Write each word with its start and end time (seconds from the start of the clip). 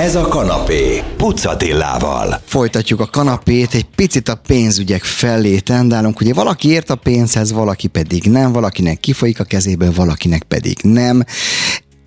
Ez 0.00 0.14
a 0.14 0.28
kanapé, 0.28 1.02
Pucatillával. 1.16 2.40
Folytatjuk 2.44 3.00
a 3.00 3.06
kanapét, 3.06 3.74
egy 3.74 3.86
picit 3.94 4.28
a 4.28 4.40
pénzügyek 4.46 5.02
felé 5.02 5.58
tendálunk. 5.58 6.20
Ugye 6.20 6.34
valaki 6.34 6.68
ért 6.68 6.90
a 6.90 6.94
pénzhez, 6.94 7.52
valaki 7.52 7.86
pedig 7.86 8.24
nem, 8.24 8.52
valakinek 8.52 9.00
kifolyik 9.00 9.40
a 9.40 9.44
kezéből, 9.44 9.92
valakinek 9.92 10.42
pedig 10.42 10.78
nem. 10.82 11.24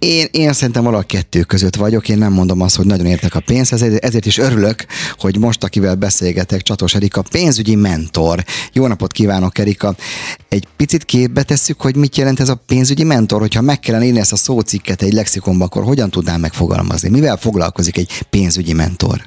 Én, 0.04 0.28
én 0.32 0.54
szerintem 0.54 0.84
valahol 0.84 1.06
kettő 1.06 1.42
között 1.42 1.76
vagyok, 1.76 2.10
én 2.10 2.18
nem 2.18 2.34
mondom 2.34 2.62
azt, 2.62 2.76
hogy 2.76 2.86
nagyon 2.86 3.06
értek 3.06 3.36
a 3.36 3.42
pénzhez, 3.46 3.82
ezért 3.82 4.26
is 4.26 4.38
örülök, 4.38 4.86
hogy 5.18 5.38
most, 5.40 5.64
akivel 5.64 5.96
beszélgetek, 5.96 6.62
Csatos 6.62 6.96
Erika, 6.96 7.24
pénzügyi 7.32 7.76
mentor. 7.76 8.40
Jó 8.74 8.88
napot 8.88 9.12
kívánok, 9.12 9.58
Erika! 9.58 9.94
Egy 10.50 10.68
picit 10.78 11.04
képbe 11.04 11.44
tesszük, 11.44 11.82
hogy 11.82 11.96
mit 11.96 12.18
jelent 12.18 12.40
ez 12.40 12.50
a 12.50 12.62
pénzügyi 12.68 13.04
mentor, 13.04 13.40
hogyha 13.40 13.62
meg 13.62 13.80
kellene 13.80 14.06
írni 14.06 14.20
ezt 14.20 14.32
a 14.32 14.36
szócikket 14.36 15.02
egy 15.02 15.14
lexikonba, 15.14 15.66
akkor 15.66 15.84
hogyan 15.84 16.10
tudnám 16.10 16.40
megfogalmazni? 16.40 17.10
Mivel 17.10 17.38
foglalkozik 17.38 17.98
egy 17.98 18.12
pénzügyi 18.30 18.74
mentor? 18.74 19.22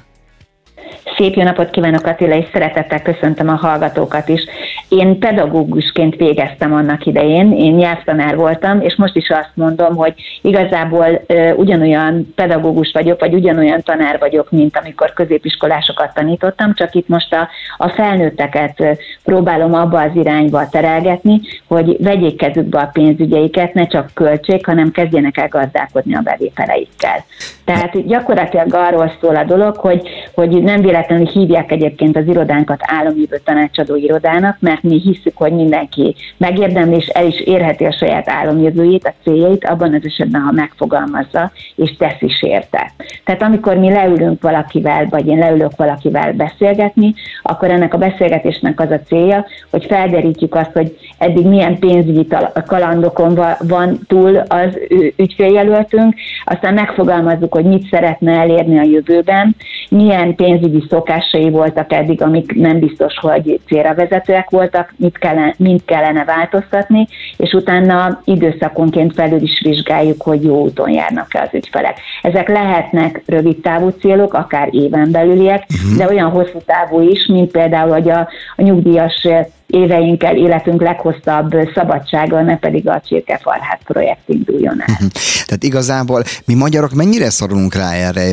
Szép 1.17 1.35
jó 1.35 1.43
napot 1.43 1.69
kívánok 1.69 2.05
Attila, 2.05 2.37
és 2.37 2.45
szeretettel 2.51 3.01
köszöntöm 3.01 3.49
a 3.49 3.55
hallgatókat 3.55 4.29
is. 4.29 4.41
Én 4.89 5.19
pedagógusként 5.19 6.15
végeztem 6.15 6.73
annak 6.73 7.05
idején, 7.05 7.51
én 7.51 7.73
nyelvtanár 7.73 8.35
voltam, 8.35 8.81
és 8.81 8.95
most 8.95 9.15
is 9.15 9.29
azt 9.29 9.51
mondom, 9.53 9.95
hogy 9.95 10.13
igazából 10.41 11.21
ugyanolyan 11.55 12.33
pedagógus 12.35 12.91
vagyok, 12.93 13.19
vagy 13.19 13.33
ugyanolyan 13.33 13.81
tanár 13.81 14.19
vagyok, 14.19 14.51
mint 14.51 14.77
amikor 14.77 15.13
középiskolásokat 15.13 16.13
tanítottam, 16.13 16.73
csak 16.73 16.93
itt 16.95 17.07
most 17.07 17.33
a, 17.33 17.49
a 17.77 17.89
felnőtteket 17.89 18.97
próbálom 19.23 19.73
abba 19.73 20.01
az 20.01 20.11
irányba 20.15 20.69
terelgetni, 20.69 21.41
hogy 21.67 21.97
vegyék 21.99 22.37
kezükbe 22.37 22.79
a 22.79 22.89
pénzügyeiket, 22.93 23.73
ne 23.73 23.87
csak 23.87 24.09
költsék, 24.13 24.65
hanem 24.65 24.91
kezdjenek 24.91 25.37
el 25.37 25.47
gazdálkodni 25.47 26.15
a 26.15 26.21
bevételeikkel. 26.21 27.25
Tehát 27.65 28.07
gyakorlatilag 28.07 28.73
arról 28.73 29.11
szól 29.21 29.35
a 29.35 29.43
dolog, 29.43 29.75
hogy, 29.75 30.09
hogy 30.33 30.63
nem 30.63 30.81
véletlenül 30.81 31.25
hívják 31.25 31.71
egyébként 31.71 32.17
az 32.17 32.27
irodánkat 32.27 32.79
államjövő 32.81 33.41
tanácsadó 33.43 33.95
irodának, 33.95 34.57
mert 34.59 34.76
mi 34.83 34.99
hiszük, 34.99 35.37
hogy 35.37 35.51
mindenki 35.51 36.15
megérdemli 36.37 36.95
és 36.95 37.07
el 37.07 37.25
is 37.25 37.39
érheti 37.39 37.85
a 37.85 37.91
saját 37.91 38.29
álomjövőjét, 38.29 39.07
a 39.07 39.13
céljait, 39.23 39.65
abban 39.65 39.93
az 39.93 40.01
esetben, 40.05 40.41
ha 40.41 40.51
megfogalmazza 40.51 41.51
és 41.75 41.95
tesz 41.97 42.21
is 42.21 42.43
érte. 42.43 42.91
Tehát 43.23 43.41
amikor 43.41 43.77
mi 43.77 43.91
leülünk 43.91 44.41
valakivel, 44.41 45.07
vagy 45.09 45.27
én 45.27 45.37
leülök 45.37 45.71
valakivel 45.75 46.33
beszélgetni, 46.33 47.13
akkor 47.43 47.71
ennek 47.71 47.93
a 47.93 47.97
beszélgetésnek 47.97 48.79
az 48.79 48.91
a 48.91 48.99
célja, 48.99 49.45
hogy 49.69 49.85
felderítjük 49.85 50.55
azt, 50.55 50.71
hogy 50.71 50.97
eddig 51.17 51.45
milyen 51.45 51.79
pénzügyi 51.79 52.27
kalandokon 52.65 53.39
van 53.67 53.99
túl 54.07 54.35
az 54.37 54.79
ügyféljelöltünk, 55.15 56.15
aztán 56.45 56.73
megfogalmazzuk, 56.73 57.53
hogy 57.53 57.65
mit 57.65 57.87
szeretne 57.89 58.31
elérni 58.31 58.79
a 58.79 58.83
jövőben, 58.83 59.55
milyen 59.89 60.35
pénzügyi 60.35 60.83
szokásai 60.89 61.49
voltak 61.49 61.93
eddig, 61.93 62.21
amik 62.21 62.55
nem 62.55 62.79
biztos, 62.79 63.13
hogy 63.19 63.59
célra 63.67 63.93
vezetőek 63.93 64.49
voltak, 64.49 64.66
mit 64.95 65.17
kellene, 65.17 65.53
mint 65.57 65.85
kellene 65.85 66.23
változtatni, 66.25 67.07
és 67.37 67.53
utána 67.53 68.21
időszakonként 68.23 69.13
felül 69.13 69.41
is 69.41 69.61
vizsgáljuk, 69.63 70.21
hogy 70.21 70.43
jó 70.43 70.61
úton 70.61 70.89
járnak-e 70.89 71.41
az 71.41 71.49
ügyfelek. 71.53 71.99
Ezek 72.21 72.47
lehetnek 72.47 73.21
rövid 73.25 73.57
távú 73.57 73.89
célok, 73.89 74.33
akár 74.33 74.67
éven 74.71 75.11
belüliek, 75.11 75.65
uh-huh. 75.69 75.97
de 75.97 76.07
olyan 76.07 76.29
hosszú 76.29 76.59
távú 76.65 77.01
is, 77.01 77.25
mint 77.25 77.51
például, 77.51 77.91
hogy 77.91 78.09
a, 78.09 78.27
a 78.55 78.61
nyugdíjas 78.61 79.27
éveinkkel 79.67 80.35
életünk 80.35 80.81
leghosszabb 80.81 81.55
szabadsága, 81.73 82.41
ne 82.41 82.57
pedig 82.57 82.89
a 82.89 83.01
csirkefarhát 83.07 83.81
projekt 83.83 84.29
induljon 84.29 84.83
el. 84.85 84.97
Tehát 85.47 85.63
igazából 85.63 86.23
mi 86.45 86.53
magyarok 86.53 86.93
mennyire 86.93 87.29
szorulunk 87.29 87.75
rá 87.75 87.91
erre? 87.91 88.31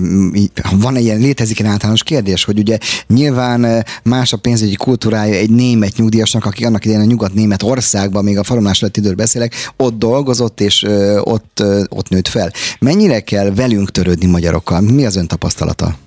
Van 0.80 0.96
egy 0.96 1.02
ilyen, 1.02 1.18
létezik 1.18 1.60
egy 1.60 1.66
általános 1.66 2.02
kérdés, 2.02 2.44
hogy 2.44 2.58
ugye 2.58 2.78
nyilván 3.06 3.64
eh, 3.64 3.80
más 4.04 4.32
a 4.32 4.36
pénzügyi 4.36 4.74
kultúrája 4.74 5.34
egy 5.34 5.50
német 5.50 5.96
nyugdíjasnak, 5.96 6.44
aki 6.44 6.64
annak 6.64 6.84
idején 6.84 7.02
a 7.02 7.06
nyugat-német 7.06 7.62
országban, 7.62 8.24
még 8.24 8.38
a 8.38 8.42
falomás 8.44 8.80
lett 8.80 8.96
időről 8.96 9.16
beszélek, 9.16 9.54
ott 9.76 9.98
dolgozott 9.98 10.60
és 10.60 10.82
eh, 10.82 11.26
ott, 11.26 11.60
eh, 11.60 11.82
ott 11.88 12.08
nőtt 12.08 12.28
fel. 12.28 12.50
Mennyire 12.78 13.20
kell 13.20 13.50
velünk 13.54 13.90
törődni 13.90 14.26
magyarokkal? 14.26 14.80
Mi 14.80 15.04
az 15.06 15.16
ön 15.16 15.26
tapasztalata? 15.26 16.03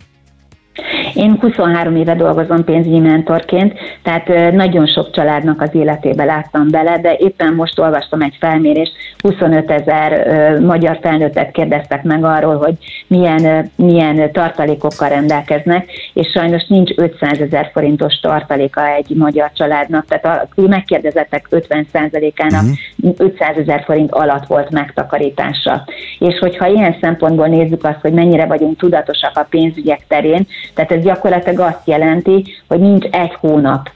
Én 1.13 1.37
23 1.39 1.95
éve 1.95 2.15
dolgozom 2.15 2.63
pénzügyi 2.63 2.99
mentorként, 2.99 3.73
tehát 4.03 4.51
nagyon 4.51 4.87
sok 4.87 5.11
családnak 5.11 5.61
az 5.61 5.69
életébe 5.71 6.23
láttam 6.23 6.67
bele, 6.69 6.97
de 6.97 7.15
éppen 7.17 7.53
most 7.53 7.79
olvastam 7.79 8.21
egy 8.21 8.35
felmérést, 8.39 8.91
25 9.17 9.71
ezer 9.71 10.27
magyar 10.59 10.99
felnőttet 11.01 11.51
kérdeztek 11.51 12.03
meg 12.03 12.23
arról, 12.23 12.55
hogy 12.55 12.73
milyen, 13.07 13.71
milyen 13.75 14.31
tartalékokkal 14.31 15.09
rendelkeznek, 15.09 15.89
és 16.13 16.27
sajnos 16.33 16.67
nincs 16.67 16.91
500 16.95 17.39
ezer 17.39 17.69
forintos 17.73 18.19
tartaléka 18.19 18.87
egy 18.87 19.15
magyar 19.15 19.51
családnak, 19.53 20.05
tehát 20.05 20.49
a 20.55 20.61
megkérdezettek 20.61 21.47
50%-ának 21.51 22.63
uh-huh. 22.63 23.15
500 23.17 23.57
ezer 23.57 23.83
forint 23.85 24.11
alatt 24.11 24.45
volt 24.45 24.69
megtakarítása. 24.69 25.83
És 26.19 26.39
hogyha 26.39 26.67
ilyen 26.67 26.95
szempontból 27.01 27.47
nézzük 27.47 27.83
azt, 27.83 28.01
hogy 28.01 28.13
mennyire 28.13 28.45
vagyunk 28.45 28.77
tudatosak 28.77 29.37
a 29.37 29.47
pénzügyek 29.49 30.01
terén, 30.07 30.47
tehát 30.73 30.91
ez 30.91 31.03
gyakorlatilag 31.07 31.59
azt 31.59 31.87
jelenti, 31.87 32.43
hogy 32.67 32.79
nincs 32.79 33.05
egy 33.05 33.33
hónap 33.39 33.89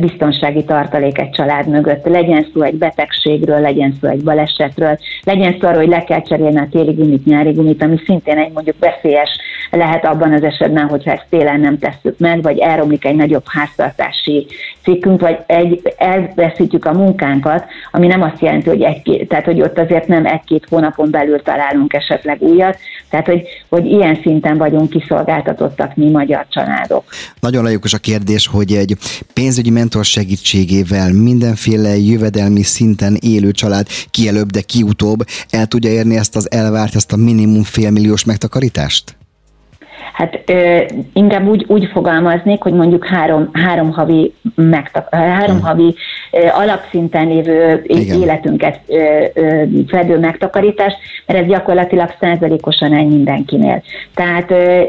biztonsági 0.00 0.64
tartalék 0.64 1.18
egy 1.18 1.30
család 1.30 1.68
mögött. 1.68 2.06
Legyen 2.06 2.46
szó 2.54 2.62
egy 2.62 2.74
betegségről, 2.74 3.60
legyen 3.60 3.96
szó 4.00 4.08
egy 4.08 4.22
balesetről, 4.22 4.98
legyen 5.22 5.56
szó 5.60 5.68
arról, 5.68 5.80
hogy 5.80 5.88
le 5.88 6.04
kell 6.04 6.22
cserélni 6.22 6.58
a 6.58 6.68
téli 6.70 6.92
gumit, 6.92 7.24
nyári 7.24 7.52
gumit, 7.52 7.82
ami 7.82 8.00
szintén 8.06 8.38
egy 8.38 8.52
mondjuk 8.52 8.76
veszélyes 8.78 9.30
lehet 9.70 10.04
abban 10.04 10.32
az 10.32 10.42
esetben, 10.42 10.88
hogyha 10.88 11.10
ezt 11.10 11.26
télen 11.30 11.60
nem 11.60 11.78
tesszük 11.78 12.18
meg, 12.18 12.42
vagy 12.42 12.58
elromlik 12.58 13.04
egy 13.04 13.14
nagyobb 13.14 13.44
háztartási 13.46 14.46
cikkünk, 14.82 15.20
vagy 15.20 15.38
egy, 15.46 15.94
elveszítjük 15.96 16.84
a 16.84 16.92
munkánkat, 16.92 17.64
ami 17.90 18.06
nem 18.06 18.22
azt 18.22 18.40
jelenti, 18.40 18.68
hogy, 18.68 18.82
egy, 18.82 19.26
tehát, 19.28 19.44
hogy 19.44 19.60
ott 19.60 19.78
azért 19.78 20.06
nem 20.06 20.26
egy-két 20.26 20.66
hónapon 20.68 21.10
belül 21.10 21.42
találunk 21.42 21.92
esetleg 21.92 22.42
újat, 22.42 22.78
tehát 23.10 23.26
hogy, 23.26 23.42
hogy 23.68 23.86
ilyen 23.86 24.18
szinten 24.22 24.56
vagyunk 24.56 24.90
kiszolgáltatottak 24.90 25.96
mi 25.96 26.10
magyar 26.10 26.46
családok. 26.48 27.04
Nagyon 27.40 27.64
lejukos 27.64 27.92
a 27.92 27.98
kérdés, 27.98 28.46
hogy 28.46 28.72
egy 28.72 28.96
pénzügyi 29.34 29.63
mentor 29.70 30.04
segítségével 30.04 31.12
mindenféle 31.12 31.98
jövedelmi 31.98 32.62
szinten 32.62 33.14
élő 33.20 33.50
család 33.50 33.88
ki 34.10 34.28
előbb, 34.28 34.50
de 34.50 34.60
ki 34.60 34.82
el 35.50 35.66
tudja 35.66 35.90
érni 35.90 36.16
ezt 36.16 36.36
az 36.36 36.50
elvárt, 36.50 36.94
ezt 36.94 37.12
a 37.12 37.16
minimum 37.16 37.62
félmilliós 37.62 38.24
megtakarítást? 38.24 39.16
Hát 40.12 40.42
ö, 40.46 40.80
inkább 41.12 41.46
úgy, 41.46 41.64
úgy 41.68 41.88
fogalmaznék, 41.92 42.62
hogy 42.62 42.72
mondjuk 42.72 43.06
három, 43.06 43.50
három 43.52 43.92
havi, 43.92 44.34
megtak, 44.54 45.14
három 45.14 45.56
hmm. 45.56 45.64
havi 45.64 45.94
ö, 46.30 46.46
alapszinten 46.52 47.26
lévő 47.26 47.82
Igen. 47.86 48.20
életünket 48.20 48.80
ö, 48.86 49.24
ö, 49.34 49.62
fedő 49.86 50.18
megtakarítás, 50.18 50.94
mert 51.26 51.40
ez 51.40 51.46
gyakorlatilag 51.46 52.14
százalékosan 52.20 52.94
el 52.94 53.04
mindenkinél. 53.04 53.82
Tehát 54.14 54.50
ö, 54.50 54.82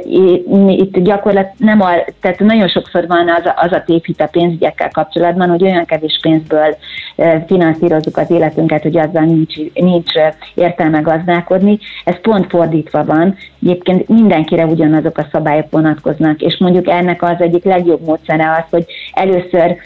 itt 0.67 0.99
gyakorlat 0.99 1.49
nem 1.57 1.81
a, 1.81 1.89
tehát 2.21 2.39
nagyon 2.39 2.67
sokszor 2.67 3.07
van 3.07 3.29
az 3.29 3.51
az 3.55 3.71
a 3.71 3.83
tévhit 3.85 4.21
a 4.21 4.27
pénzügyekkel 4.31 4.89
kapcsolatban, 4.89 5.49
hogy 5.49 5.63
olyan 5.63 5.85
kevés 5.85 6.19
pénzből 6.21 6.77
ö, 7.15 7.35
finanszírozzuk 7.47 8.17
az 8.17 8.31
életünket, 8.31 8.81
hogy 8.81 8.97
azzal 8.97 9.23
nincs, 9.23 9.55
nincs 9.73 10.11
értelme 10.53 10.99
gazdálkodni. 10.99 11.79
Ez 12.03 12.21
pont 12.21 12.49
fordítva 12.49 13.05
van. 13.05 13.37
Egyébként 13.65 14.07
mindenkire 14.07 14.65
ugyanazok 14.65 15.15
azok 15.15 15.17
a 15.17 15.37
szabályok 15.37 15.65
vonatkoznak, 15.69 16.41
és 16.41 16.57
mondjuk 16.59 16.87
ennek 16.87 17.23
az 17.23 17.35
egyik 17.37 17.63
legjobb 17.63 18.05
módszere 18.05 18.51
az, 18.51 18.63
hogy 18.69 18.85
először, 19.13 19.77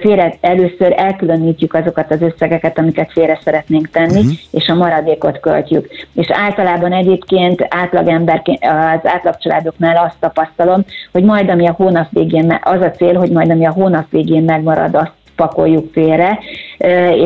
félre, 0.00 0.34
először 0.40 0.94
elkülönítjük 0.96 1.74
azokat 1.74 2.10
az 2.10 2.22
összegeket, 2.22 2.78
amiket 2.78 3.12
félre 3.12 3.38
szeretnénk 3.44 3.90
tenni, 3.90 4.18
uh-huh. 4.18 4.32
és 4.50 4.68
a 4.68 4.74
maradékot 4.74 5.40
költjük. 5.40 5.88
És 6.14 6.26
általában 6.30 6.92
egyébként 6.92 7.66
átlagemberként, 7.68 8.64
az 8.64 9.10
átlagcsaládoknál 9.10 9.96
azt 9.96 10.16
tapasztalom, 10.20 10.84
hogy 11.12 11.24
majd 11.24 11.50
ami 11.50 11.66
a 11.66 11.74
hónap 11.76 12.08
végén, 12.10 12.58
az 12.62 12.80
a 12.80 12.90
cél, 12.90 13.14
hogy 13.14 13.30
majd 13.30 13.50
ami 13.50 13.66
a 13.66 13.72
hónap 13.72 14.10
végén 14.10 14.42
megmarad, 14.42 14.94
azt 14.94 15.12
pakoljuk 15.36 15.92
félre, 15.92 16.38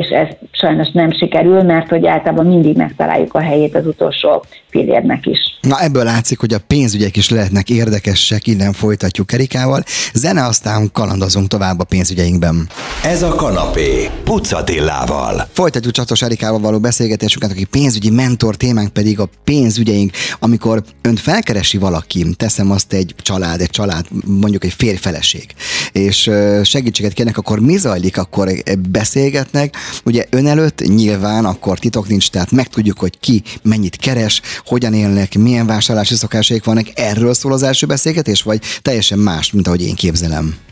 és 0.01 0.09
ez 0.09 0.27
sajnos 0.51 0.91
nem 0.93 1.13
sikerül, 1.13 1.63
mert 1.63 1.89
hogy 1.89 2.07
általában 2.07 2.47
mindig 2.47 2.77
megtaláljuk 2.77 3.35
a 3.35 3.41
helyét 3.41 3.75
az 3.75 3.87
utolsó 3.87 4.45
fillérnek 4.71 5.27
is. 5.27 5.39
Na 5.61 5.81
ebből 5.81 6.05
látszik, 6.05 6.39
hogy 6.39 6.53
a 6.53 6.59
pénzügyek 6.67 7.17
is 7.17 7.31
lehetnek 7.31 7.71
érdekesek, 7.71 8.47
innen 8.47 8.73
folytatjuk 8.73 9.33
Erikával. 9.33 9.83
Zene 10.15 10.45
aztán 10.45 10.91
kalandozunk 10.93 11.49
tovább 11.49 11.81
a 11.81 11.85
pénzügyeinkben. 11.85 12.69
Ez 13.05 13.23
a 13.23 13.35
kanapé, 13.35 14.11
Pucatillával. 14.25 15.49
Folytatjuk 15.53 15.93
Csatos 15.93 16.23
Erikával 16.23 16.61
való 16.61 16.79
beszélgetésünket, 16.79 17.51
aki 17.51 17.65
pénzügyi 17.65 18.11
mentor, 18.11 18.57
témánk 18.57 18.93
pedig 18.93 19.21
a 19.21 19.29
pénzügyeink. 19.45 20.11
Amikor 20.39 20.83
önt 21.03 21.21
felkeresi 21.21 21.79
valaki, 21.79 22.27
teszem 22.37 22.71
azt 22.71 22.93
egy 22.93 23.15
család, 23.23 23.61
egy 23.61 23.71
család, 23.71 24.07
mondjuk 24.25 24.65
egy 24.65 24.73
férj 24.73 24.97
feleség, 24.97 25.47
és 25.93 26.31
segítséget 26.63 27.13
kérnek, 27.13 27.39
akkor 27.39 27.61
mi 27.61 27.77
zajlik 27.77 27.99
zajlik, 28.01 28.19
akkor 28.19 28.53
beszélgetnek. 28.91 29.77
Ugye 30.05 30.25
ön 30.31 30.47
előtt 30.47 30.81
nyilván 30.81 31.45
akkor 31.45 31.79
titok 31.79 32.09
nincs, 32.09 32.31
tehát 32.31 32.51
megtudjuk, 32.51 32.99
hogy 32.99 33.19
ki 33.21 33.43
mennyit 33.63 33.97
keres, 33.97 34.41
hogyan 34.65 34.95
élnek, 34.95 35.35
milyen 35.35 35.67
vásárlási 35.67 36.15
szokásaik 36.15 36.65
vannak. 36.65 36.87
Erről 36.95 37.35
szól 37.35 37.53
az 37.53 37.63
első 37.63 37.87
beszélgetés, 37.87 38.43
vagy 38.43 38.63
teljesen 38.83 39.19
más, 39.19 39.53
mint 39.53 39.67
ahogy 39.67 39.83
én 39.83 39.95
képzelem? 39.95 40.70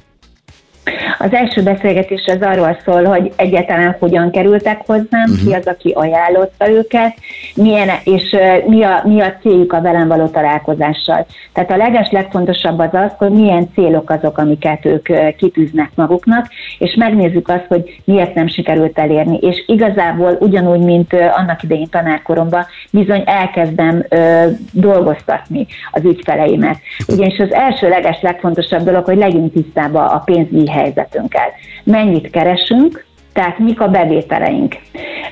Az 1.18 1.32
első 1.32 1.62
beszélgetés 1.62 2.24
az 2.26 2.40
arról 2.40 2.78
szól, 2.84 3.04
hogy 3.04 3.32
egyáltalán 3.36 3.96
hogyan 3.98 4.30
kerültek 4.30 4.80
hozzám, 4.86 5.30
uh-huh. 5.30 5.46
ki 5.46 5.52
az, 5.52 5.66
aki 5.66 5.90
ajánlotta 5.90 6.70
őket, 6.70 7.14
milyen, 7.54 7.88
és 8.04 8.36
mi 8.66 8.82
a, 8.82 9.02
mi 9.04 9.20
a 9.20 9.34
céljuk 9.40 9.72
a 9.72 9.80
velem 9.80 10.08
való 10.08 10.26
találkozással. 10.26 11.26
Tehát 11.52 11.70
a 11.70 11.76
leges 11.76 12.10
legfontosabb 12.10 12.78
az 12.78 12.88
az, 12.92 13.12
hogy 13.18 13.30
milyen 13.30 13.68
célok 13.74 14.10
azok, 14.10 14.38
amiket 14.38 14.84
ők 14.84 15.36
kitűznek 15.36 15.90
maguknak, 15.94 16.46
és 16.78 16.94
megnézzük 16.94 17.48
azt, 17.48 17.66
hogy 17.68 18.00
miért 18.04 18.34
nem 18.34 18.48
sikerült 18.48 18.98
elérni. 18.98 19.38
És 19.40 19.64
igazából 19.66 20.36
ugyanúgy, 20.40 20.80
mint 20.80 21.12
annak 21.12 21.62
idején 21.62 21.88
tanárkoromban, 21.90 22.66
bizony 22.90 23.22
elkezdem 23.26 24.04
ö, 24.08 24.46
dolgoztatni 24.72 25.66
az 25.90 26.04
ügyfeleimet. 26.04 26.76
Ugyanis 27.08 27.38
az 27.38 27.52
első 27.52 27.88
leges 27.88 28.20
legfontosabb 28.20 28.82
dolog, 28.82 29.04
hogy 29.04 29.16
legyünk 29.16 29.52
tisztában 29.52 30.06
a 30.06 30.18
pénzügyi 30.18 30.70
helyzetünkkel. 31.08 31.52
Mennyit 31.84 32.31
keresünk, 32.31 33.06
tehát 33.38 33.58
mik 33.58 33.81
a 33.81 33.88
bevételeink, 33.88 34.76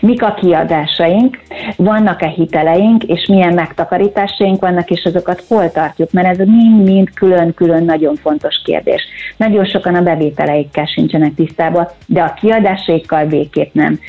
mik 0.00 0.23
a 0.23 0.35
kiadásaink, 0.35 1.38
vannak-e 1.76 2.29
hiteleink, 2.29 3.03
és 3.03 3.26
milyen 3.26 3.55
megtakarításaink 3.55 4.61
vannak, 4.61 4.91
és 4.91 5.05
azokat 5.05 5.44
hol 5.49 5.70
tartjuk, 5.70 6.12
mert 6.12 6.26
ez 6.26 6.47
mind-mind 6.47 7.14
külön-külön 7.14 7.85
nagyon 7.85 8.14
fontos 8.14 8.61
kérdés. 8.64 9.03
Nagyon 9.37 9.64
sokan 9.64 9.94
a 9.94 10.03
bevételeikkel 10.03 10.85
sincsenek 10.85 11.35
tisztában, 11.35 11.88
de 12.06 12.20
a 12.20 12.35
kiadásaikkal 12.35 13.25
végképp 13.25 13.75
nem. 13.75 14.00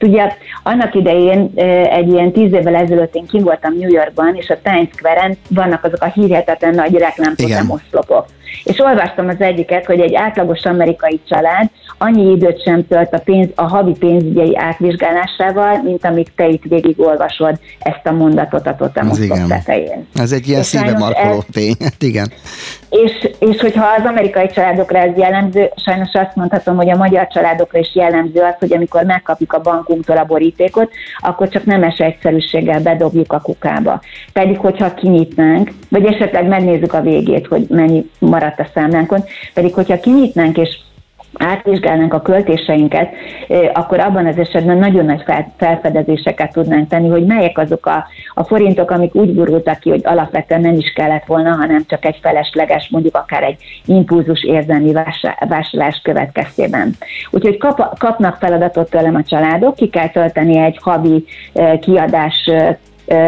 Ugye 0.00 0.32
annak 0.62 0.94
idején 0.94 1.50
egy 1.90 2.08
ilyen 2.08 2.32
tíz 2.32 2.52
évvel 2.52 2.74
ezelőtt 2.74 3.14
én 3.14 3.26
kim 3.26 3.42
voltam 3.42 3.74
New 3.78 3.90
Yorkban, 3.90 4.34
és 4.34 4.48
a 4.50 4.60
Times 4.62 4.88
Square-en 4.96 5.36
vannak 5.48 5.84
azok 5.84 6.02
a 6.02 6.12
hihetetlen 6.14 6.74
nagy 6.74 6.94
reklámfotomoszlopok. 6.98 8.26
És 8.64 8.80
olvastam 8.80 9.28
az 9.28 9.40
egyiket, 9.40 9.86
hogy 9.86 10.00
egy 10.00 10.14
átlagos 10.14 10.64
amerikai 10.64 11.20
család 11.28 11.70
annyi 11.98 12.30
időt 12.30 12.62
sem 12.62 12.86
tölt 12.86 13.12
a, 13.12 13.18
pénz, 13.18 13.48
a 13.54 13.62
havi 13.62 13.92
pénzügyei 13.98 14.56
átvizsgálásával, 14.56 15.82
mint 15.82 16.04
amíg 16.04 16.34
te 16.34 16.48
itt 16.48 16.62
végigolvasod 16.62 17.58
ezt 17.78 18.06
a 18.06 18.12
mondatot 18.12 18.66
a 18.66 18.76
totemosztok 18.76 19.46
tetején. 19.48 20.06
Ez 20.14 20.32
egy 20.32 20.48
ilyen 20.48 20.62
szíve 20.62 20.98
markoló 20.98 21.44
tény, 21.52 21.74
igen. 21.98 22.32
És, 22.90 23.30
és 23.38 23.60
hogyha 23.60 23.86
az 23.98 24.04
amerikai 24.04 24.46
családokra 24.46 24.98
ez 24.98 25.16
jellemző, 25.16 25.70
sajnos 25.84 26.12
azt 26.12 26.36
mondhatom, 26.36 26.76
hogy 26.76 26.90
a 26.90 26.96
magyar 26.96 27.26
családokra 27.26 27.78
is 27.78 27.94
jellemző 27.94 28.40
az, 28.40 28.54
hogy 28.58 28.72
amikor 28.72 29.02
megkapjuk 29.04 29.52
a 29.52 29.60
bankunktól 29.60 30.16
a 30.16 30.24
borítékot, 30.24 30.90
akkor 31.18 31.48
csak 31.48 31.64
nemes 31.64 31.98
egyszerűséggel 31.98 32.80
bedobjuk 32.80 33.32
a 33.32 33.40
kukába. 33.40 34.00
Pedig, 34.32 34.58
hogyha 34.58 34.94
kinyitnánk, 34.94 35.70
vagy 35.88 36.04
esetleg 36.04 36.48
megnézzük 36.48 36.92
a 36.92 37.00
végét, 37.00 37.46
hogy 37.46 37.66
mennyi 37.68 38.10
maradt 38.18 38.60
a 38.60 38.68
számlánkon, 38.74 39.24
pedig, 39.54 39.74
hogyha 39.74 40.00
kinyitnánk 40.00 40.58
és 40.58 40.78
átvizsgálnánk 41.38 42.14
a 42.14 42.22
költéseinket, 42.22 43.08
akkor 43.72 44.00
abban 44.00 44.26
az 44.26 44.38
esetben 44.38 44.76
nagyon 44.76 45.04
nagy 45.04 45.22
felfedezéseket 45.56 46.52
tudnánk 46.52 46.88
tenni, 46.88 47.08
hogy 47.08 47.26
melyek 47.26 47.58
azok 47.58 47.86
a, 47.86 48.06
a 48.34 48.44
forintok, 48.44 48.90
amik 48.90 49.14
úgy 49.14 49.34
gurultak 49.34 49.78
ki, 49.78 49.90
hogy 49.90 50.00
alapvetően 50.04 50.60
nem 50.60 50.74
is 50.74 50.92
kellett 50.92 51.24
volna, 51.24 51.50
hanem 51.50 51.84
csak 51.86 52.04
egy 52.04 52.18
felesleges, 52.22 52.88
mondjuk 52.90 53.16
akár 53.16 53.42
egy 53.42 53.56
impulzus 53.84 54.44
érzelmi 54.44 54.92
vásárlás 55.48 56.00
következtében. 56.02 56.90
Úgyhogy 57.30 57.56
kap, 57.56 57.98
kapnak 57.98 58.36
feladatot 58.36 58.90
tőlem 58.90 59.14
a 59.14 59.22
családok, 59.22 59.74
ki 59.74 59.88
kell 59.88 60.08
tölteni 60.08 60.58
egy 60.58 60.78
havi 60.80 61.24
kiadás 61.80 62.50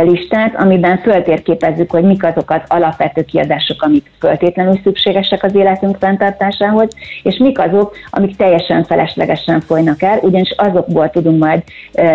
listát, 0.02 0.54
amiben 0.56 0.98
föltérképezzük, 0.98 1.90
hogy 1.90 2.02
mik 2.02 2.24
azok 2.24 2.50
az 2.50 2.60
alapvető 2.66 3.24
kiadások, 3.24 3.82
amik 3.82 4.10
föltétlenül 4.18 4.80
szükségesek 4.82 5.42
az 5.44 5.54
életünk 5.54 5.96
fenntartásához, 6.00 6.88
és 7.22 7.36
mik 7.36 7.58
azok, 7.58 7.96
amik 8.10 8.36
teljesen 8.36 8.84
feleslegesen 8.84 9.60
folynak 9.60 10.02
el, 10.02 10.18
ugyanis 10.22 10.54
azokból 10.56 11.10
tudunk 11.10 11.42
majd 11.42 11.62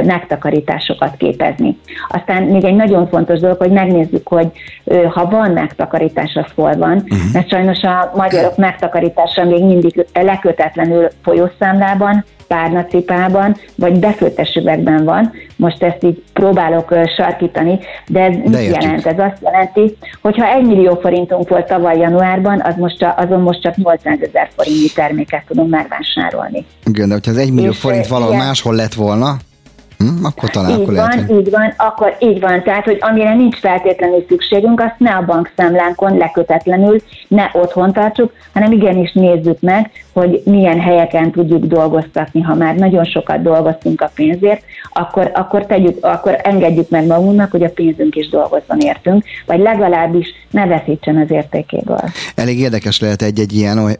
megtakarításokat 0.05 1.17
képezni. 1.17 1.77
Aztán 2.09 2.43
még 2.43 2.63
egy 2.63 2.75
nagyon 2.75 3.07
fontos 3.07 3.39
dolog, 3.39 3.57
hogy 3.57 3.71
megnézzük, 3.71 4.27
hogy 4.27 4.47
ha 5.09 5.29
van 5.29 5.51
megtakarítás, 5.51 6.35
az 6.35 6.51
hol 6.55 6.75
van, 6.75 6.95
uh-huh. 6.95 7.19
mert 7.33 7.49
sajnos 7.49 7.81
a 7.81 8.11
magyarok 8.15 8.57
megtakarítása 8.57 9.43
még 9.43 9.63
mindig 9.63 10.05
lekötetlenül 10.13 11.07
folyószámlában, 11.23 12.25
párnacipában, 12.47 13.55
vagy 13.75 13.99
befőttes 13.99 14.55
üvegben 14.55 15.03
van. 15.03 15.31
Most 15.63 15.83
ezt 15.83 16.03
így 16.03 16.23
próbálok 16.33 16.93
sarkítani, 17.15 17.79
de 18.07 18.21
ez 18.21 18.35
de 18.35 18.59
mit 18.59 18.81
jelent? 18.81 19.05
Ez 19.05 19.19
azt 19.19 19.37
jelenti, 19.41 19.97
hogy 20.21 20.37
ha 20.37 20.45
1 20.45 20.65
millió 20.65 20.95
forintunk 21.01 21.49
volt 21.49 21.67
tavaly 21.67 21.97
januárban, 21.97 22.61
az 22.61 22.75
most, 22.77 23.05
azon 23.17 23.41
most 23.41 23.61
csak 23.61 23.75
800 23.75 24.17
ezer 24.21 24.49
forintnyi 24.55 24.89
terméket 24.95 25.43
tudunk 25.47 25.69
megvásárolni. 25.69 26.65
Igen, 26.85 27.07
de 27.07 27.13
hogyha 27.13 27.31
az 27.31 27.37
1 27.37 27.51
millió 27.51 27.69
És 27.69 27.77
forint 27.77 28.07
valahol 28.07 28.33
ilyen... 28.33 28.45
máshol 28.45 28.75
lett 28.75 28.93
volna, 28.93 29.37
Hm, 29.97 30.25
akkor 30.25 30.49
talán 30.49 30.69
így 30.69 30.81
akkor 30.81 30.93
van, 30.93 31.07
lehet, 31.07 31.29
hogy... 31.29 31.39
így 31.39 31.49
van, 31.51 31.73
akkor 31.77 32.15
így 32.19 32.39
van. 32.39 32.63
Tehát, 32.63 32.83
hogy 32.83 32.97
amire 32.99 33.33
nincs 33.33 33.55
feltétlenül 33.55 34.25
szükségünk, 34.27 34.79
azt 34.79 34.95
ne 34.97 35.11
a 35.11 35.25
bankszámlánkon 35.25 36.17
lekötetlenül, 36.17 37.01
ne 37.27 37.49
otthon 37.53 37.93
tartsuk, 37.93 38.31
hanem 38.53 38.71
igenis 38.71 39.11
nézzük 39.13 39.59
meg, 39.59 39.91
hogy 40.13 40.41
milyen 40.45 40.79
helyeken 40.79 41.31
tudjuk 41.31 41.65
dolgoztatni. 41.65 42.41
Ha 42.41 42.55
már 42.55 42.75
nagyon 42.75 43.03
sokat 43.03 43.41
dolgoztunk 43.41 44.01
a 44.01 44.11
pénzért, 44.15 44.63
akkor, 44.93 45.31
akkor, 45.33 45.65
tegyük, 45.65 46.05
akkor 46.05 46.39
engedjük 46.43 46.89
meg 46.89 47.05
magunknak, 47.05 47.51
hogy 47.51 47.63
a 47.63 47.69
pénzünk 47.69 48.15
is 48.15 48.29
dolgozzon 48.29 48.79
értünk, 48.79 49.23
vagy 49.45 49.59
legalábbis 49.59 50.27
ne 50.51 50.65
veszítsen 50.65 51.17
az 51.17 51.31
értékéből. 51.31 52.03
Elég 52.35 52.59
érdekes 52.59 52.99
lehet 52.99 53.21
egy-egy 53.21 53.53
ilyen, 53.53 53.81
hogy 53.81 53.95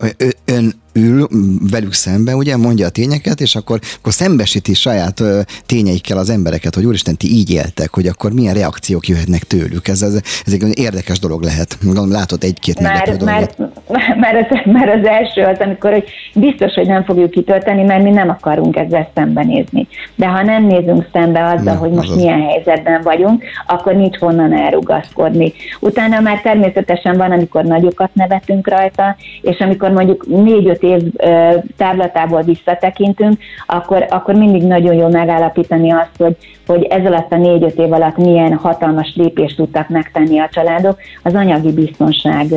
ön 0.46 0.74
ül 0.94 1.28
velük 1.72 1.94
szemben, 1.94 2.36
ugye, 2.36 2.58
mondja 2.58 2.86
a 2.86 2.90
tényeket, 2.90 3.42
és 3.42 3.56
akkor, 3.56 3.80
akkor 4.00 4.14
szembesíti 4.14 4.74
saját 4.74 5.20
ö, 5.20 5.40
tényeikkel 5.66 6.18
az 6.18 6.30
embereket, 6.30 6.76
hogy 6.76 6.86
úristen, 6.86 7.18
ti 7.18 7.28
így 7.28 7.52
éltek, 7.52 7.94
hogy 7.94 8.08
akkor 8.08 8.34
milyen 8.34 8.54
reakciók 8.54 9.08
jöhetnek 9.08 9.44
tőlük. 9.44 9.88
Ez, 9.88 10.02
ez, 10.02 10.14
ez 10.46 10.54
egy 10.54 10.80
érdekes 10.80 11.20
dolog 11.20 11.44
lehet. 11.44 11.78
Gondolom, 11.84 12.12
látod 12.12 12.44
egy-két 12.44 12.80
meglepő 12.80 13.26
már, 13.26 13.46
dolgot. 13.46 13.58
Már, 13.88 14.18
már, 14.24 14.36
az, 14.36 14.72
már 14.74 14.90
az 14.90 15.06
első 15.06 15.42
az, 15.42 15.58
amikor 15.60 16.03
hogy 16.04 16.42
biztos, 16.42 16.74
hogy 16.74 16.88
nem 16.88 17.04
fogjuk 17.04 17.30
kitölteni, 17.30 17.84
mert 17.84 18.04
mi 18.04 18.10
nem 18.10 18.30
akarunk 18.30 18.76
ezzel 18.76 19.10
szembenézni. 19.14 19.88
De 20.16 20.28
ha 20.28 20.44
nem 20.44 20.64
nézünk 20.64 21.08
szembe 21.14 21.44
azzal, 21.44 21.74
Na, 21.74 21.80
hogy 21.80 21.92
most 21.92 22.10
az 22.10 22.16
milyen 22.16 22.42
helyzetben 22.42 23.02
vagyunk, 23.02 23.44
akkor 23.68 23.96
nincs 23.96 24.18
honnan 24.18 24.54
elrugaszkodni. 24.54 25.54
Utána 25.80 26.20
már 26.20 26.42
természetesen 26.42 27.18
van, 27.18 27.32
amikor 27.32 27.64
nagyokat 27.64 28.10
nevetünk 28.14 28.68
rajta, 28.68 29.16
és 29.42 29.60
amikor 29.60 29.92
mondjuk 29.92 30.28
négy-öt 30.28 30.84
év 30.84 31.02
távlatából 31.78 32.42
visszatekintünk, 32.42 33.38
akkor, 33.66 34.06
akkor 34.10 34.36
mindig 34.36 34.64
nagyon 34.64 34.94
jó 34.94 35.08
megállapítani 35.08 35.92
azt, 35.92 36.18
hogy, 36.18 36.36
hogy 36.68 36.84
ez 36.84 37.06
alatt 37.06 37.32
a 37.32 37.38
négy-öt 37.38 37.80
év 37.80 37.94
alatt 37.94 38.18
milyen 38.18 38.54
hatalmas 38.54 39.14
lépést 39.16 39.56
tudtak 39.56 39.90
megtenni 39.90 40.40
a 40.40 40.50
családok 40.52 41.00
az 41.24 41.36
anyagi 41.36 41.72
biztonság 41.72 42.48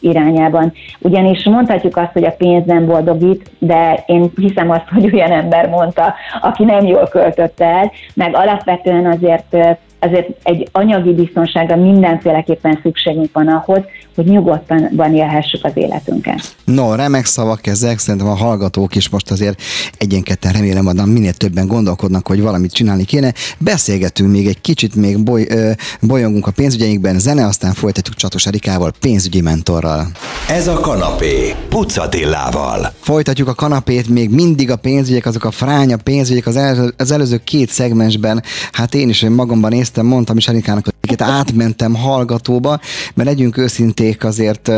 irányában. 0.00 0.72
Ugyanis 0.98 1.44
mondhatjuk 1.44 1.96
azt, 1.96 2.12
hogy 2.12 2.24
a 2.24 2.34
pénz 2.38 2.66
nem 2.66 2.86
boldogít, 2.86 3.50
de 3.58 4.02
én 4.06 4.30
hiszem 4.36 4.70
azt, 4.70 4.88
hogy 4.88 5.14
olyan 5.14 5.32
ember 5.32 5.68
mondta, 5.68 6.14
aki 6.40 6.64
nem 6.64 6.86
jól 6.86 7.08
költötte 7.10 7.64
el, 7.64 7.92
meg 8.14 8.34
alapvetően 8.34 9.06
azért 9.06 9.56
azért 10.04 10.28
egy 10.42 10.68
anyagi 10.72 11.14
biztonságra 11.14 11.76
mindenféleképpen 11.76 12.78
szükségünk 12.82 13.28
van 13.32 13.48
ahhoz, 13.48 13.80
hogy 14.14 14.26
nyugodtan 14.26 15.12
élhessük 15.14 15.64
az 15.64 15.72
életünket. 15.74 16.56
No, 16.64 16.94
remek 16.94 17.24
szavak 17.24 17.66
ezek, 17.66 17.98
szerintem 17.98 18.30
a 18.30 18.34
hallgatók 18.34 18.94
is 18.94 19.08
most 19.08 19.30
azért 19.30 19.62
egyenketten 19.98 20.52
remélem 20.52 20.86
adnak 20.86 21.06
minél 21.06 21.32
többen 21.32 21.66
gondolkodnak, 21.66 22.26
hogy 22.26 22.40
valamit 22.40 22.72
csinálni 22.72 23.04
kéne. 23.04 23.32
Beszélgetünk 23.58 24.30
még 24.30 24.46
egy 24.46 24.60
kicsit, 24.60 24.94
még 24.94 25.22
boly, 25.22 25.46
ö, 25.48 25.70
bolyongunk 26.00 26.46
a 26.46 26.50
pénzügyeinkben, 26.50 27.18
zene, 27.18 27.46
aztán 27.46 27.72
folytatjuk 27.72 28.16
Csatos 28.16 28.46
Erikával, 28.46 28.92
pénzügyi 29.00 29.40
mentorral. 29.40 30.06
Ez 30.48 30.66
a 30.66 30.80
kanapé, 30.80 31.54
Pucatillával. 31.68 32.92
Folytatjuk 33.00 33.48
a 33.48 33.54
kanapét, 33.54 34.08
még 34.08 34.30
mindig 34.30 34.70
a 34.70 34.76
pénzügyek, 34.76 35.26
azok 35.26 35.44
a 35.44 35.50
fránya 35.50 35.96
pénzügyek 35.96 36.46
az, 36.46 36.56
el, 36.56 36.92
az 36.96 37.10
előző 37.10 37.40
két 37.44 37.70
szegmensben, 37.70 38.42
hát 38.72 38.94
én 38.94 39.08
is 39.08 39.26
magamban 39.28 39.70
néztem, 39.70 40.06
mondtam 40.06 40.36
is 40.36 40.48
Erikának, 40.48 40.84
hogy 40.84 41.03
átmentem 41.16 41.94
hallgatóba, 41.94 42.80
mert 43.14 43.28
legyünk 43.28 43.56
őszinték 43.56 44.24
azért, 44.24 44.70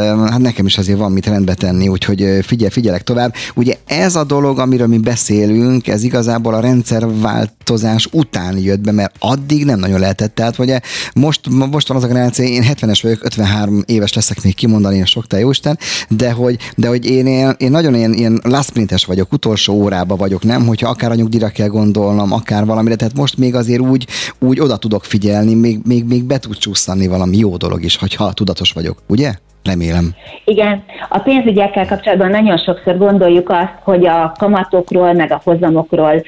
hát 0.00 0.38
nekem 0.38 0.66
is 0.66 0.78
azért 0.78 0.98
van 0.98 1.12
mit 1.12 1.26
rendbe 1.26 1.54
tenni, 1.54 1.88
úgyhogy 1.88 2.38
figyel, 2.42 2.70
figyelek 2.70 3.02
tovább. 3.02 3.34
Ugye 3.54 3.74
ez 3.86 4.16
a 4.16 4.24
dolog, 4.24 4.58
amiről 4.58 4.86
mi 4.86 4.98
beszélünk, 4.98 5.88
ez 5.88 6.02
igazából 6.02 6.54
a 6.54 6.60
rendszerváltozás 6.60 8.08
után 8.12 8.58
jött 8.58 8.80
be, 8.80 8.92
mert 8.92 9.14
addig 9.18 9.64
nem 9.64 9.78
nagyon 9.78 10.00
lehetett. 10.00 10.34
Tehát 10.34 10.58
ugye 10.58 10.80
most, 11.14 11.40
most 11.70 11.88
van 11.88 11.96
az 11.96 12.04
a 12.04 12.06
generáció, 12.06 12.44
én 12.44 12.64
70-es 12.68 12.98
vagyok, 13.02 13.24
53 13.24 13.82
éves 13.86 14.12
leszek 14.12 14.42
még 14.42 14.54
kimondani, 14.54 15.00
a 15.00 15.06
sok 15.06 15.26
te 15.26 15.38
jóisten, 15.38 15.78
de 16.08 16.30
hogy, 16.30 16.58
de 16.76 16.88
hogy 16.88 17.10
én, 17.10 17.26
én, 17.26 17.54
én 17.58 17.70
nagyon 17.70 17.94
ilyen, 17.94 18.12
ilyen 18.12 18.40
last 18.42 18.74
minutes 18.74 19.04
vagyok, 19.04 19.32
utolsó 19.32 19.74
órába 19.74 20.16
vagyok, 20.16 20.42
nem? 20.44 20.66
Hogyha 20.66 20.88
akár 20.88 21.10
a 21.10 21.14
nyugdíjra 21.14 21.48
kell 21.48 21.68
gondolnom, 21.68 22.32
akár 22.32 22.64
valamire, 22.64 22.96
tehát 22.96 23.16
most 23.16 23.36
még 23.36 23.54
azért 23.54 23.80
úgy, 23.80 24.06
úgy 24.38 24.60
oda 24.60 24.76
tudok 24.76 25.04
figyelni, 25.04 25.54
még, 25.56 25.80
még, 25.84 26.04
még 26.04 26.24
be 26.24 26.38
tud 26.38 26.56
csúszani 26.56 27.06
valami 27.06 27.36
jó 27.36 27.56
dolog 27.56 27.84
is, 27.84 27.96
hogyha 27.96 28.32
tudatos 28.32 28.72
vagyok, 28.72 29.02
ugye? 29.06 29.38
Remélem. 29.66 30.14
Igen, 30.44 30.84
a 31.08 31.18
pénzügyekkel 31.18 31.86
kapcsolatban 31.86 32.30
nagyon 32.30 32.56
sokszor 32.56 32.98
gondoljuk 32.98 33.48
azt, 33.48 33.74
hogy 33.82 34.06
a 34.06 34.32
kamatokról, 34.38 35.12
meg 35.12 35.32
a 35.32 35.40
hozamokról, 35.44 36.22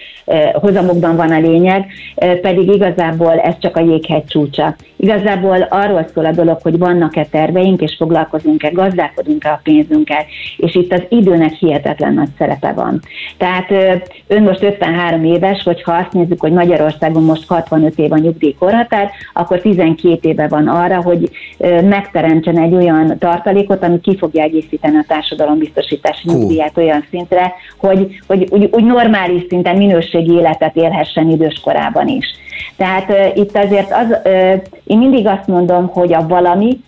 hozamokban 0.52 1.16
van 1.16 1.30
a 1.30 1.38
lényeg, 1.38 1.87
pedig 2.42 2.68
igazából 2.68 3.38
ez 3.38 3.54
csak 3.59 3.76
a 3.76 3.80
jéghegy 3.80 4.25
csúcsa. 4.25 4.76
Igazából 4.97 5.62
arról 5.62 6.07
szól 6.14 6.25
a 6.25 6.30
dolog, 6.30 6.59
hogy 6.62 6.78
vannak-e 6.78 7.26
terveink, 7.30 7.80
és 7.80 7.95
foglalkozunk-e, 7.99 8.71
gazdálkodunk-e 8.71 9.50
a 9.50 9.61
pénzünkkel, 9.62 10.25
és 10.57 10.75
itt 10.75 10.92
az 10.92 11.02
időnek 11.09 11.52
hihetetlen 11.52 12.14
nagy 12.14 12.28
szerepe 12.38 12.73
van. 12.73 13.00
Tehát 13.37 13.71
eh, 13.71 14.00
ön 14.26 14.42
most 14.42 14.62
53 14.62 15.25
éves, 15.25 15.62
hogyha 15.62 15.92
azt 15.92 16.12
nézzük, 16.12 16.40
hogy 16.40 16.52
Magyarországon 16.52 17.23
most 17.23 17.49
65 17.49 17.99
év 17.99 18.12
a 18.12 18.18
nyugdíjkorhatár, 18.18 19.11
akkor 19.33 19.61
12 19.61 20.28
éve 20.28 20.49
van 20.49 20.68
arra, 20.68 21.02
hogy 21.02 21.30
megteremtsen 21.85 22.59
egy 22.59 22.75
olyan 22.75 23.18
tartalékot, 23.29 23.83
ami 23.83 24.01
ki 24.01 24.17
fogja 24.17 24.43
egészíteni 24.43 24.97
a 24.97 25.05
társadalombiztosítási 25.09 26.29
nyugdíját 26.29 26.77
olyan 26.77 27.05
szintre, 27.11 27.53
hogy, 27.79 28.21
hogy 28.27 28.47
úgy, 28.51 28.69
úgy 28.73 28.85
normális 28.85 29.43
szinten 29.49 29.77
minőségi 29.77 30.33
életet 30.33 30.77
élhessen 30.77 31.31
időskorában 31.31 32.09
is. 32.09 32.27
Tehát 32.77 33.11
uh, 33.11 33.37
itt 33.37 33.57
azért 33.57 33.93
az, 33.93 34.19
uh, 34.25 34.63
én 34.85 34.99
mindig 34.99 35.27
azt 35.27 35.47
mondom, 35.47 35.87
hogy 35.87 36.13
a 36.15 36.27
valami 36.27 36.79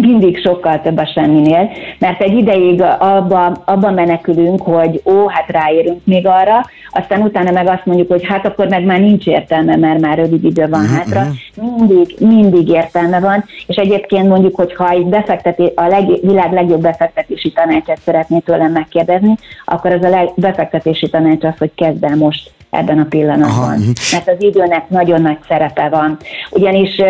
mindig 0.00 0.40
sokkal 0.40 0.80
több 0.80 0.98
a 0.98 1.10
semminél, 1.14 1.70
mert 1.98 2.20
egy 2.22 2.36
ideig 2.36 2.82
abba, 2.82 3.46
abba 3.64 3.90
menekülünk, 3.90 4.62
hogy 4.62 5.02
ó, 5.04 5.28
hát 5.28 5.48
ráérünk 5.48 6.00
még 6.04 6.26
arra, 6.26 6.60
aztán 6.90 7.22
utána 7.22 7.50
meg 7.50 7.68
azt 7.68 7.86
mondjuk, 7.86 8.08
hogy 8.08 8.26
hát 8.26 8.46
akkor 8.46 8.68
meg 8.68 8.84
már 8.84 9.00
nincs 9.00 9.26
értelme, 9.26 9.76
mert 9.76 10.00
már 10.00 10.18
rövid 10.18 10.44
idő 10.44 10.68
van 10.68 10.80
uh-huh. 10.80 10.96
hátra. 10.96 11.26
Mindig, 11.54 12.16
mindig 12.18 12.68
értelme 12.68 13.20
van, 13.20 13.44
és 13.66 13.76
egyébként 13.76 14.28
mondjuk, 14.28 14.54
hogy 14.54 14.74
ha 14.74 14.90
egy 14.90 15.06
befekteti, 15.06 15.72
a 15.74 15.86
leg, 15.86 16.06
világ 16.22 16.52
legjobb 16.52 16.80
befektetési 16.80 17.52
tanácsát 17.52 18.00
szeretné 18.00 18.38
tőlem 18.38 18.72
megkérdezni, 18.72 19.34
akkor 19.64 19.92
az 19.92 20.04
a 20.04 20.08
leg, 20.08 20.28
befektetési 20.36 21.10
tanács 21.10 21.44
az, 21.44 21.54
hogy 21.58 21.70
kezd 21.74 22.04
el 22.04 22.16
most 22.16 22.50
ebben 22.70 22.98
a 22.98 23.06
pillanatban. 23.08 23.48
Aha. 23.50 23.74
Mhm. 23.74 23.90
Mert 24.12 24.28
az 24.28 24.36
időnek 24.38 24.88
nagyon 24.88 25.22
nagy 25.22 25.38
szerepe 25.48 25.88
van. 25.88 26.16
Ugyanis, 26.50 27.00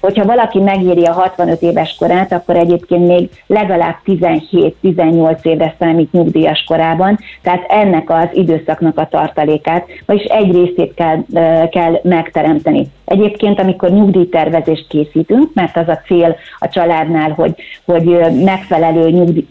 hogyha 0.00 0.24
valaki 0.24 0.58
megéri 0.58 1.04
a 1.04 1.12
65 1.12 1.62
éves 1.62 1.96
korát, 1.98 2.32
akkor 2.32 2.56
egyébként 2.56 3.06
még 3.06 3.30
legalább 3.46 3.96
17-18 4.04 5.44
évre 5.44 5.74
számít 5.78 6.12
nyugdíjas 6.12 6.64
korában, 6.66 7.18
tehát 7.42 7.64
ennek 7.68 8.10
az 8.10 8.28
időszaknak 8.32 8.98
a 8.98 9.08
tartalékát, 9.10 9.86
vagyis 10.06 10.24
egy 10.24 10.52
részét 10.52 10.94
kell, 10.94 11.24
kell 11.70 12.00
megteremteni. 12.02 12.86
Egyébként, 13.04 13.60
amikor 13.60 13.90
nyugdíjtervezést 13.90 14.86
készítünk, 14.88 15.50
mert 15.54 15.76
az 15.76 15.88
a 15.88 16.00
cél 16.06 16.36
a 16.58 16.68
családnál, 16.68 17.30
hogy, 17.30 17.54
hogy 17.84 18.04
megfelelő 18.44 19.10
nyugdíj, 19.10 19.46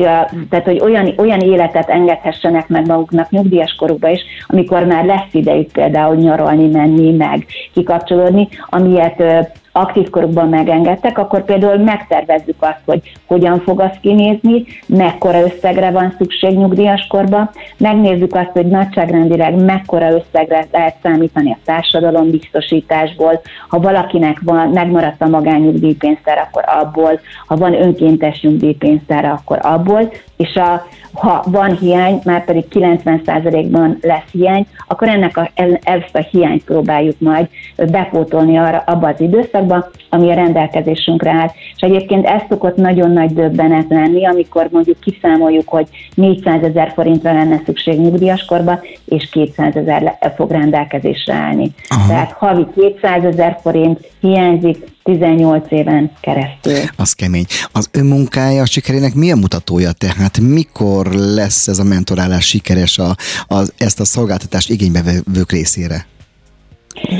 tehát 0.50 0.65
hogy 0.65 0.79
olyan, 0.79 1.13
olyan 1.17 1.39
életet 1.39 1.89
engedhessenek 1.89 2.67
meg 2.67 2.88
maguknak 2.88 3.29
nyugdíjas 3.29 3.75
korukba 3.75 4.09
is, 4.09 4.21
amikor 4.47 4.86
már 4.86 5.05
lesz 5.05 5.33
idejük 5.57 5.71
például 5.71 6.15
nyaralni, 6.15 6.67
menni, 6.67 7.11
meg 7.11 7.45
kikapcsolódni, 7.73 8.47
amilyet 8.69 9.23
aktív 9.71 10.09
korukban 10.09 10.49
megengedtek, 10.49 11.17
akkor 11.17 11.43
például 11.45 11.77
megtervezzük 11.77 12.55
azt, 12.59 12.81
hogy 12.85 13.01
hogyan 13.25 13.59
fog 13.59 13.79
az 13.79 13.91
kinézni, 14.01 14.65
mekkora 14.87 15.41
összegre 15.41 15.91
van 15.91 16.15
szükség 16.17 16.57
nyugdíjas 16.57 17.07
korban, 17.09 17.49
megnézzük 17.77 18.35
azt, 18.35 18.51
hogy 18.53 18.65
nagyságrendileg 18.67 19.63
mekkora 19.63 20.11
összegre 20.11 20.65
lehet 20.71 20.95
számítani 21.03 21.51
a 21.51 21.57
társadalom 21.65 22.29
biztosításból, 22.29 23.41
ha 23.69 23.79
valakinek 23.79 24.41
van, 24.43 24.69
megmaradt 24.69 25.21
a 25.21 25.27
magányugdíjpénztár, 25.27 26.37
akkor 26.37 26.63
abból, 26.65 27.19
ha 27.47 27.55
van 27.55 27.81
önkéntes 27.81 28.41
nyugdíjpénztár, 28.41 29.25
akkor 29.25 29.59
abból, 29.61 30.11
és 30.37 30.55
a, 30.55 30.87
ha 31.17 31.43
van 31.45 31.77
hiány, 31.77 32.21
már 32.24 32.45
pedig 32.45 32.63
90%-ban 32.71 33.97
lesz 34.01 34.31
hiány, 34.31 34.65
akkor 34.88 35.07
ennek 35.07 35.38
a, 35.38 35.51
ezt 35.83 36.15
a 36.15 36.27
hiányt 36.31 36.63
próbáljuk 36.63 37.19
majd 37.19 37.47
bepótolni 37.75 38.57
arra, 38.57 38.83
abba 38.86 39.07
az 39.07 39.21
időszakban, 39.21 39.86
ami 40.09 40.31
a 40.31 40.33
rendelkezésünkre 40.33 41.31
áll. 41.31 41.51
És 41.75 41.81
egyébként 41.81 42.25
ez 42.25 42.41
szokott 42.50 42.75
nagyon 42.75 43.12
nagy 43.12 43.33
döbbenet 43.33 43.86
lenni, 43.89 44.25
amikor 44.25 44.67
mondjuk 44.71 45.00
kiszámoljuk, 45.00 45.67
hogy 45.67 45.88
400 46.15 46.63
ezer 46.63 46.91
forintra 46.95 47.33
lenne 47.33 47.62
szükség 47.65 48.00
nyugdíjaskorba, 48.00 48.79
és 49.05 49.29
200 49.29 49.75
ezer 49.75 50.17
fog 50.36 50.51
rendelkezésre 50.51 51.33
állni. 51.33 51.71
Aha. 51.88 52.07
Tehát 52.07 52.31
havi 52.31 52.65
200 52.75 53.24
ezer 53.24 53.59
forint 53.62 54.00
hiányzik 54.19 54.95
18 55.03 55.71
éven 55.71 56.12
keresztül. 56.19 56.74
Az 56.95 57.13
kemény. 57.13 57.45
Az 57.71 57.89
önmunkája 57.93 58.65
sikerének 58.65 59.13
milyen 59.13 59.38
mutatója 59.38 59.91
tehát? 59.91 60.39
Mikor 60.39 61.06
lesz 61.13 61.67
ez 61.67 61.79
a 61.79 61.83
mentorálás 61.83 62.45
sikeres 62.45 62.99
a, 62.99 63.15
a, 63.47 63.55
ezt 63.77 63.99
a 63.99 64.05
szolgáltatást 64.05 64.69
igénybevők 64.69 65.51
részére? 65.51 66.05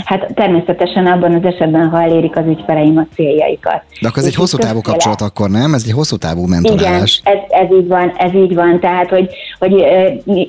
Hát 0.06 0.34
természetesen 0.34 1.06
abban 1.06 1.34
az 1.34 1.44
esetben, 1.44 1.90
ha 1.90 2.02
elérik 2.02 2.38
az 2.38 2.46
ügyfeleim 2.48 2.98
a 2.98 3.08
céljaikat. 3.16 3.84
De 4.02 4.08
akkor 4.08 4.22
ez 4.22 4.28
egy 4.28 4.36
hosszú 4.36 4.58
távú 4.58 4.82
kapcsolat 4.82 5.22
akkor, 5.22 5.50
nem? 5.50 5.74
Ez 5.74 5.84
egy 5.86 5.94
hosszú 5.94 6.16
távú 6.16 6.46
mentorálás. 6.46 7.22
Igen, 7.26 7.38
ez, 7.38 7.62
ez 7.62 7.78
így 7.78 7.88
van, 7.88 8.14
ez 8.18 8.34
így 8.34 8.54
van. 8.54 8.80
Tehát, 8.80 9.10
hogy, 9.10 9.30
hogy 9.60 9.74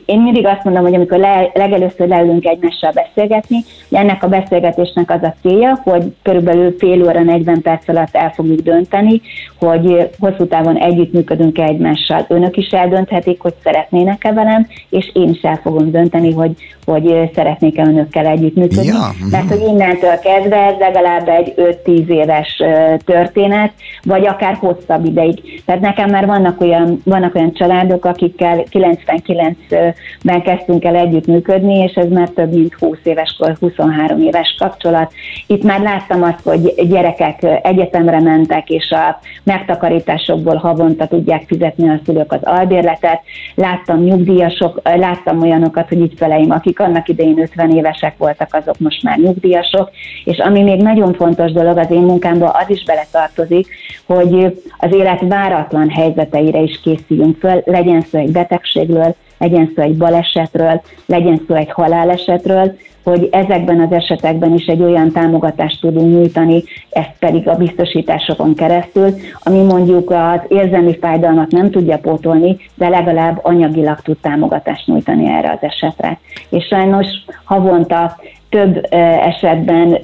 én 0.07 0.21
mindig 0.21 0.47
azt 0.47 0.65
mondom, 0.65 0.83
hogy 0.83 0.95
amikor 0.95 1.19
le, 1.19 1.51
legelőször 1.55 2.09
leülünk 2.09 2.45
egymással 2.45 2.93
beszélgetni, 2.93 3.65
ennek 3.91 4.23
a 4.23 4.29
beszélgetésnek 4.29 5.11
az 5.11 5.23
a 5.23 5.35
célja, 5.43 5.81
hogy 5.83 6.15
körülbelül 6.23 6.75
fél 6.79 7.03
óra, 7.03 7.23
40 7.23 7.63
perc 7.63 7.89
alatt 7.89 8.17
el 8.17 8.31
fogjuk 8.31 8.61
dönteni, 8.61 9.21
hogy 9.59 10.11
hosszú 10.19 10.47
távon 10.47 10.77
együttműködünk-e 10.77 11.63
egymással. 11.63 12.25
Önök 12.29 12.57
is 12.57 12.69
eldönthetik, 12.69 13.41
hogy 13.41 13.55
szeretnének-e 13.63 14.33
velem, 14.33 14.67
és 14.89 15.11
én 15.13 15.29
is 15.29 15.41
el 15.41 15.61
fogom 15.63 15.91
dönteni, 15.91 16.33
hogy, 16.33 16.51
hogy 16.91 17.31
szeretnék-e 17.35 17.83
önökkel 17.83 18.27
együttműködni. 18.27 18.87
Ja. 18.87 19.11
Mert 19.31 19.49
hogy 19.49 19.63
innentől 19.69 20.19
kezdve 20.19 20.57
ez 20.57 20.75
legalább 20.79 21.29
egy 21.29 21.55
5-10 21.85 22.07
éves 22.07 22.63
történet, 23.05 23.73
vagy 24.03 24.27
akár 24.27 24.55
hosszabb 24.55 25.05
ideig. 25.05 25.63
Tehát 25.67 25.81
nekem 25.81 26.11
már 26.11 26.27
vannak 26.27 26.61
olyan, 26.61 27.03
vannak 27.05 27.35
olyan 27.35 27.53
családok, 27.53 28.05
akikkel 28.05 28.63
99-ben 28.71 30.43
kezdtünk 30.43 30.85
el 30.85 30.97
együttműködni, 30.97 31.79
és 31.79 31.93
ez 31.95 32.09
már 32.09 32.29
több 32.29 32.55
mint 32.55 32.75
20 32.75 32.99
éves, 33.03 33.37
23 33.61 34.21
éves 34.21 34.57
kapcsolat. 34.59 35.13
Itt 35.47 35.63
már 35.63 35.81
láttam 35.81 36.23
azt, 36.23 36.43
hogy 36.43 36.75
gyerekek 36.89 37.47
egyetemre 37.63 38.21
mentek, 38.21 38.69
és 38.69 38.91
a 38.91 39.19
megtakarításokból 39.43 40.57
havonta 40.57 41.07
tudják 41.07 41.45
fizetni 41.47 41.89
a 41.89 42.01
szülők 42.05 42.33
az 42.33 42.43
albérletet. 42.43 43.21
Láttam 43.55 44.03
nyugdíjasok, 44.03 44.81
láttam 44.85 45.43
olyanokat, 45.43 45.89
hogy 45.89 46.01
ügyfeleim, 46.01 46.51
akik 46.51 46.78
annak 46.81 47.09
idején 47.09 47.41
50 47.41 47.71
évesek 47.71 48.17
voltak, 48.17 48.55
azok 48.55 48.79
most 48.79 49.03
már 49.03 49.19
nyugdíjasok, 49.19 49.91
és 50.25 50.39
ami 50.39 50.63
még 50.63 50.83
nagyon 50.83 51.15
fontos 51.15 51.53
dolog 51.53 51.77
az 51.77 51.91
én 51.91 52.03
munkámban, 52.03 52.51
az 52.55 52.71
is 52.71 52.85
beletartozik, 52.85 53.69
hogy 54.07 54.61
az 54.79 54.95
élet 54.95 55.21
váratlan 55.21 55.91
helyzeteire 55.91 56.61
is 56.61 56.81
készüljünk 56.81 57.39
föl, 57.39 57.63
legyen 57.65 58.01
szó 58.01 58.19
egy 58.19 58.33
betegségről, 58.33 59.15
legyen 59.39 59.73
szó 59.77 59.83
egy 59.83 59.97
balesetről, 59.97 60.81
legyen 61.07 61.41
szó 61.49 61.55
egy 61.55 61.71
halálesetről, 61.71 62.77
hogy 63.05 63.29
ezekben 63.31 63.81
az 63.81 63.93
esetekben 63.93 64.55
is 64.55 64.67
egy 64.67 64.83
olyan 64.83 65.13
támogatást 65.13 65.81
tudunk 65.81 66.13
nyújtani, 66.13 66.63
ezt 66.91 67.13
pedig 67.19 67.49
a 67.49 67.57
biztosításokon 67.57 68.55
keresztül, 68.55 69.15
ami 69.43 69.63
mondjuk 69.63 70.11
az 70.11 70.41
érzelmi 70.49 70.99
fájdalmat 70.99 71.51
nem 71.51 71.71
tudja 71.71 71.99
pótolni, 71.99 72.57
de 72.75 72.89
legalább 72.89 73.39
anyagilag 73.43 74.01
tud 74.01 74.17
támogatást 74.21 74.87
nyújtani 74.87 75.29
erre 75.29 75.51
az 75.51 75.59
esetre. 75.61 76.19
És 76.49 76.65
sajnos 76.65 77.07
havonta 77.45 78.17
több 78.49 78.87
esetben 79.25 79.99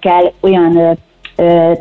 kell 0.00 0.32
olyan 0.40 0.98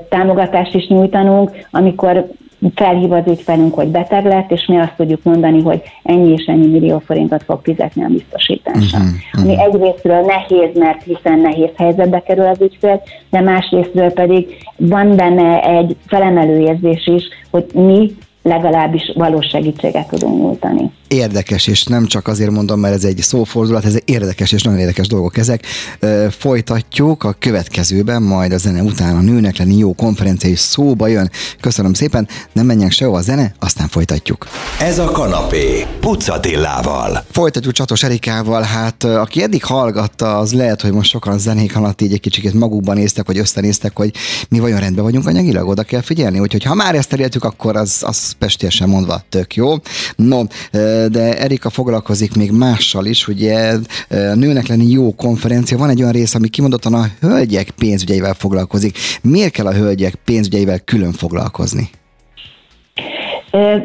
támogatást 0.10 0.76
is 0.76 0.88
nyújtanunk, 0.88 1.52
amikor 1.72 2.28
felhív 2.76 3.12
az 3.12 3.24
ügyfelünk, 3.28 3.74
hogy 3.74 3.88
beteg 3.88 4.26
lett, 4.26 4.52
és 4.52 4.66
mi 4.66 4.78
azt 4.78 4.96
tudjuk 4.98 5.24
mondani, 5.24 5.62
hogy 5.62 5.82
ennyi 6.04 6.32
és 6.32 6.46
ennyi 6.46 6.68
millió 6.68 7.00
forintot 7.00 7.44
fog 7.44 7.60
fizetni 7.64 8.04
a 8.04 8.08
biztosításra. 8.08 8.98
Uh-huh, 8.98 9.14
uh-huh. 9.34 9.44
Ami 9.44 9.62
egyrésztről 9.62 10.22
nehéz, 10.22 10.78
mert 10.78 11.04
hiszen 11.04 11.40
nehéz 11.40 11.70
helyzetbe 11.78 12.20
kerül 12.20 12.46
az 12.46 12.62
ügyfél, 12.62 13.02
de 13.30 13.42
másrésztről 13.42 14.12
pedig 14.12 14.56
van 14.78 15.16
benne 15.16 15.62
egy 15.62 15.96
felemelő 16.08 16.60
érzés 16.60 17.08
is, 17.08 17.24
hogy 17.52 17.66
mi 17.74 18.16
legalábbis 18.42 19.12
valós 19.16 19.48
segítséget 19.48 20.08
tudunk 20.08 20.42
nyújtani. 20.42 20.92
Érdekes, 21.08 21.68
és 21.68 21.84
nem 21.84 22.06
csak 22.06 22.28
azért 22.28 22.52
mondom, 22.52 22.80
mert 22.80 22.96
ez 22.96 23.04
egy 23.04 23.22
szófordulat, 23.22 23.86
ez 23.86 23.96
érdekes 24.06 24.52
és 24.52 24.64
nagyon 24.64 24.80
érdekes 24.80 25.08
dolgok 25.08 25.38
ezek. 25.38 25.66
Folytatjuk 26.30 27.24
a 27.24 27.36
következőben, 27.40 28.22
majd 28.22 28.52
a 28.52 28.58
zene 28.58 28.82
után 28.82 29.16
a 29.16 29.22
nőnek 29.22 29.58
lenni 29.58 29.78
jó 29.78 29.94
konferencia 29.94 30.50
is 30.50 30.60
szóba 30.60 31.08
jön. 31.08 31.32
Köszönöm 31.60 31.94
szépen, 31.94 32.28
nem 32.54 32.66
menjünk 32.66 32.92
sehova 32.92 33.18
a 33.18 33.22
zene, 33.22 33.54
aztán 33.60 33.88
folytatjuk. 33.88 34.48
Ez 34.80 35.00
a 35.00 35.12
kanapé, 35.12 35.86
Pucatillával. 36.00 37.24
Folytatjuk 37.32 37.74
Csatos 37.74 38.04
Erikával, 38.04 38.62
hát 38.62 39.04
aki 39.04 39.44
eddig 39.44 39.64
hallgatta, 39.64 40.38
az 40.38 40.54
lehet, 40.54 40.82
hogy 40.82 40.92
most 40.92 41.10
sokan 41.10 41.40
zenék 41.40 41.76
alatt 41.76 42.02
így 42.02 42.14
egy 42.14 42.20
kicsit 42.20 42.54
magukban 42.54 42.96
néztek, 42.96 43.26
vagy 43.26 43.38
összenéztek, 43.38 43.98
hogy 43.98 44.12
mi 44.50 44.60
vajon 44.60 44.80
rendben 44.80 45.04
vagyunk 45.04 45.28
anyagilag, 45.28 45.68
oda 45.68 45.84
kell 45.84 46.02
figyelni, 46.02 46.40
úgyhogy 46.40 46.64
ha 46.64 46.74
már 46.74 46.96
ezt 46.96 47.14
elértük, 47.14 47.44
akkor 47.44 47.76
az, 47.76 47.98
az 48.02 48.32
pestésen 48.32 48.90
mondva 48.90 49.22
tök 49.30 49.56
jó. 49.56 49.74
No, 50.16 50.42
de 51.12 51.40
Erika 51.40 51.70
foglalkozik 51.70 52.36
még 52.36 52.52
mással 52.52 53.06
is, 53.06 53.28
ugye 53.28 53.74
nőnek 54.34 54.68
lenni 54.68 54.90
jó 54.90 55.16
konferencia. 55.16 55.78
Van 55.78 55.90
egy 55.90 56.00
olyan 56.00 56.12
rész, 56.12 56.36
ami 56.36 56.48
kimondottan 56.48 56.94
a 56.94 57.06
hölgyek 57.22 57.70
pénzügyeivel 57.70 58.34
foglalkozik. 58.34 58.98
Miért 59.22 59.52
kell 59.52 59.66
a 59.66 59.74
hölgyek 59.74 60.16
pénzügyeivel 60.26 60.80
külön 60.80 61.12
foglalkozni? 61.12 61.90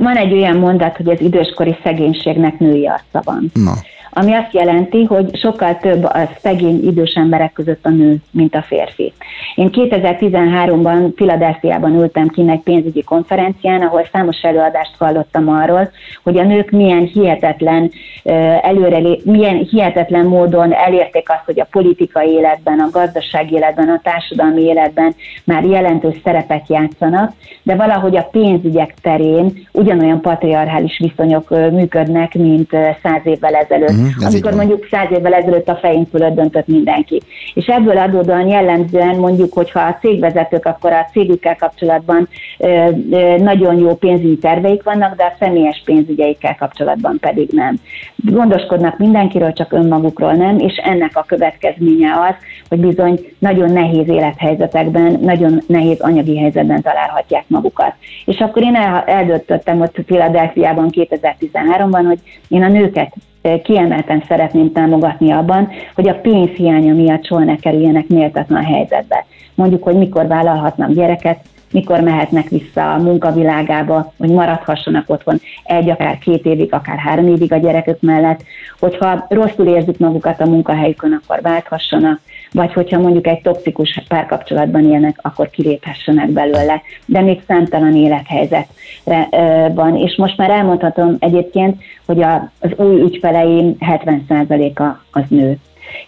Van 0.01 0.17
egy 0.17 0.33
olyan 0.33 0.57
mondat, 0.57 0.97
hogy 0.97 1.09
az 1.09 1.21
időskori 1.21 1.77
szegénységnek 1.83 2.59
női 2.59 2.87
arca 2.87 3.23
van. 3.25 3.51
Na 3.55 3.75
ami 4.13 4.33
azt 4.33 4.53
jelenti, 4.55 5.05
hogy 5.05 5.37
sokkal 5.37 5.77
több 5.77 6.05
a 6.05 6.29
szegény 6.41 6.87
idős 6.87 7.13
emberek 7.13 7.53
között 7.53 7.87
a 7.87 7.91
nő, 7.91 8.17
mint 8.31 8.55
a 8.55 8.63
férfi. 8.63 9.13
Én 9.55 9.71
2013-ban 9.73 11.13
Filadelfiában 11.17 11.95
ültem 11.95 12.29
ki 12.29 12.45
egy 12.49 12.61
pénzügyi 12.61 13.03
konferencián, 13.03 13.83
ahol 13.83 14.09
számos 14.13 14.41
előadást 14.43 14.95
hallottam 14.99 15.49
arról, 15.49 15.91
hogy 16.23 16.39
a 16.39 16.43
nők 16.43 16.71
milyen 16.71 17.05
hihetetlen 17.05 17.91
előre, 18.63 19.01
milyen 19.25 19.57
hihetetlen 19.57 20.27
módon 20.27 20.73
elérték 20.73 21.31
azt, 21.31 21.45
hogy 21.45 21.61
a 21.61 21.69
politikai 21.71 22.29
életben, 22.29 22.79
a 22.79 22.91
gazdasági 22.91 23.55
életben, 23.55 23.89
a 23.89 24.01
társadalmi 24.03 24.63
életben 24.63 25.15
már 25.45 25.65
jelentős 25.65 26.17
szerepet 26.25 26.69
játszanak, 26.69 27.33
de 27.63 27.75
valahogy 27.75 28.17
a 28.17 28.29
pénzügyek 28.33 28.95
terén 29.03 29.67
ugyanolyan 29.73 30.21
patriarchális 30.21 30.99
viszonyok 30.99 31.49
működnek, 31.51 32.35
mint 32.35 32.71
száz 33.03 33.21
évvel 33.25 33.55
ezelőtt. 33.55 34.00
Uh-huh, 34.01 34.27
amikor 34.27 34.55
mondjuk 34.55 34.87
száz 34.91 35.09
évvel 35.11 35.35
ezelőtt 35.35 35.69
a 35.69 35.77
fejünk 35.77 36.09
fölött 36.09 36.35
döntött 36.35 36.67
mindenki. 36.67 37.21
És 37.55 37.67
ebből 37.67 37.99
adódóan 37.99 38.47
jellemzően 38.47 39.17
mondjuk, 39.17 39.53
hogyha 39.53 39.81
a 39.81 39.99
cégvezetők, 40.01 40.67
akkor 40.67 40.93
a 40.93 41.09
cégükkel 41.13 41.57
kapcsolatban 41.57 42.29
ö, 42.59 42.89
ö, 43.11 43.37
nagyon 43.37 43.79
jó 43.79 43.95
pénzügyi 43.95 44.39
terveik 44.39 44.83
vannak, 44.83 45.17
de 45.17 45.25
a 45.25 45.37
személyes 45.39 45.83
pénzügyeikkel 45.85 46.57
kapcsolatban 46.59 47.19
pedig 47.21 47.49
nem. 47.53 47.77
Gondoskodnak 48.17 48.99
mindenkiről, 48.99 49.53
csak 49.53 49.73
önmagukról 49.73 50.33
nem, 50.33 50.59
és 50.59 50.77
ennek 50.85 51.17
a 51.17 51.25
következménye 51.27 52.13
az, 52.13 52.35
hogy 52.69 52.81
bizony 52.81 53.21
nagyon 53.39 53.73
nehéz 53.73 54.09
élethelyzetekben, 54.09 55.19
nagyon 55.21 55.61
nehéz 55.67 56.01
anyagi 56.01 56.39
helyzetben 56.39 56.83
találhatják 56.83 57.45
magukat. 57.47 57.95
És 58.25 58.39
akkor 58.39 58.63
én 58.63 58.75
el, 58.75 59.05
eldöntöttem 59.07 59.81
ott 59.81 59.97
Filadelfiában 60.07 60.89
2013-ban, 60.93 62.03
hogy 62.07 62.19
én 62.49 62.63
a 62.63 62.69
nőket 62.69 63.15
kiemelten 63.63 64.25
szeretném 64.29 64.73
támogatni 64.73 65.31
abban, 65.31 65.69
hogy 65.95 66.09
a 66.09 66.21
pénz 66.21 66.51
hiánya 66.51 66.95
miatt 66.95 67.25
soha 67.25 67.45
ne 67.45 67.57
kerüljenek 67.57 68.09
méltatlan 68.09 68.65
helyzetbe. 68.65 69.27
Mondjuk, 69.55 69.83
hogy 69.83 69.97
mikor 69.97 70.27
vállalhatnak 70.27 70.93
gyereket, 70.93 71.39
mikor 71.73 72.01
mehetnek 72.01 72.49
vissza 72.49 72.93
a 72.93 72.99
munkavilágába, 72.99 74.13
hogy 74.19 74.31
maradhassanak 74.31 75.11
otthon 75.11 75.41
egy, 75.65 75.91
akár 75.91 76.19
két 76.19 76.45
évig, 76.45 76.73
akár 76.73 76.99
három 76.99 77.27
évig 77.27 77.53
a 77.53 77.57
gyerekük 77.57 78.01
mellett, 78.01 78.43
hogyha 78.79 79.27
rosszul 79.29 79.67
érzik 79.67 79.99
magukat 79.99 80.41
a 80.41 80.47
munkahelyükön, 80.47 81.21
akkor 81.23 81.41
válthassanak, 81.43 82.21
vagy 82.53 82.73
hogyha 82.73 82.99
mondjuk 82.99 83.27
egy 83.27 83.41
toxikus 83.41 84.03
párkapcsolatban 84.09 84.91
élnek, 84.91 85.19
akkor 85.23 85.51
kiléphessenek 85.51 86.29
belőle, 86.29 86.83
de 87.07 87.21
még 87.21 87.43
számtalan 87.47 87.97
élethelyzet 87.97 88.69
van. 89.75 89.97
És 89.97 90.17
most 90.17 90.37
már 90.37 90.51
elmondhatom 90.51 91.17
egyébként, 91.19 91.83
hogy 92.07 92.23
az 92.23 92.71
új 92.77 93.01
ügyfeleim 93.01 93.77
70%-a 93.81 94.83
az 95.11 95.25
nő 95.29 95.59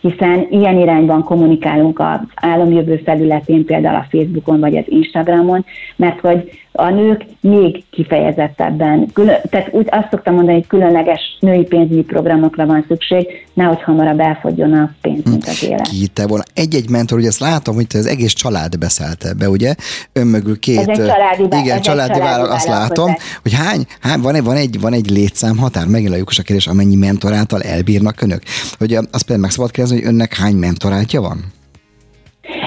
hiszen 0.01 0.47
ilyen 0.51 0.79
irányban 0.79 1.23
kommunikálunk 1.23 1.99
az 1.99 2.21
államjövő 2.35 3.03
felületén, 3.05 3.65
például 3.65 3.97
a 3.97 4.07
Facebookon 4.11 4.61
vagy 4.61 4.77
az 4.77 4.85
Instagramon, 4.87 5.65
mert 5.97 6.21
hogy 6.21 6.51
a 6.73 6.91
nők 6.91 7.25
még 7.41 7.85
kifejezettebben, 7.91 9.11
külön, 9.13 9.37
tehát 9.51 9.69
úgy 9.73 9.87
azt 9.91 10.09
szoktam 10.11 10.35
mondani, 10.35 10.57
hogy 10.57 10.67
különleges 10.67 11.37
női 11.41 11.63
pénzügyi 11.63 12.03
programokra 12.03 12.67
van 12.67 12.85
szükség, 12.89 13.27
nehogy 13.55 13.83
hamarabb 13.83 14.21
elfogjon 14.21 14.73
a 14.73 14.95
pénz, 15.01 15.25
mint 15.25 15.47
az 15.47 15.65
élet. 15.65 15.89
Ki 15.89 16.11
volna 16.27 16.45
egy-egy 16.55 16.91
mentor, 16.91 17.19
ugye 17.19 17.29
ezt 17.29 17.41
látom, 17.41 17.75
hogy 17.75 17.87
az 17.89 18.07
egész 18.07 18.33
család 18.33 18.79
beszélt 18.79 19.25
ebbe, 19.25 19.49
ugye? 19.49 19.75
Ön 20.13 20.27
mögül 20.27 20.59
két... 20.59 20.79
Ez 20.79 20.89
egy 20.89 21.07
családi, 21.07 21.43
igen, 21.43 21.77
ez 21.77 21.81
családi, 21.81 21.83
családi 21.83 22.19
vállal, 22.19 22.51
azt 22.51 22.69
látom, 22.69 23.15
hogy 23.43 23.55
hány, 23.55 23.85
hány 24.01 24.21
van, 24.21 24.35
egy, 24.35 24.45
van, 24.45 24.57
egy, 24.57 24.81
van 24.81 24.93
egy 24.93 25.11
létszám 25.11 25.57
határ, 25.57 25.87
megint 25.87 26.13
a 26.13 26.17
lyukos 26.17 26.39
a 26.39 26.43
kérdés, 26.43 26.67
amennyi 26.67 26.97
mentoráltal 26.97 27.63
elbírnak 27.63 28.23
önök. 28.23 28.43
Hogy 28.79 28.95
azt 28.95 29.23
például 29.23 29.41
meg 29.41 29.51
kérdezni, 29.73 29.99
hogy 29.99 30.09
önnek 30.09 30.35
hány 30.35 30.57
mentorátja 30.57 31.21
van? 31.21 31.53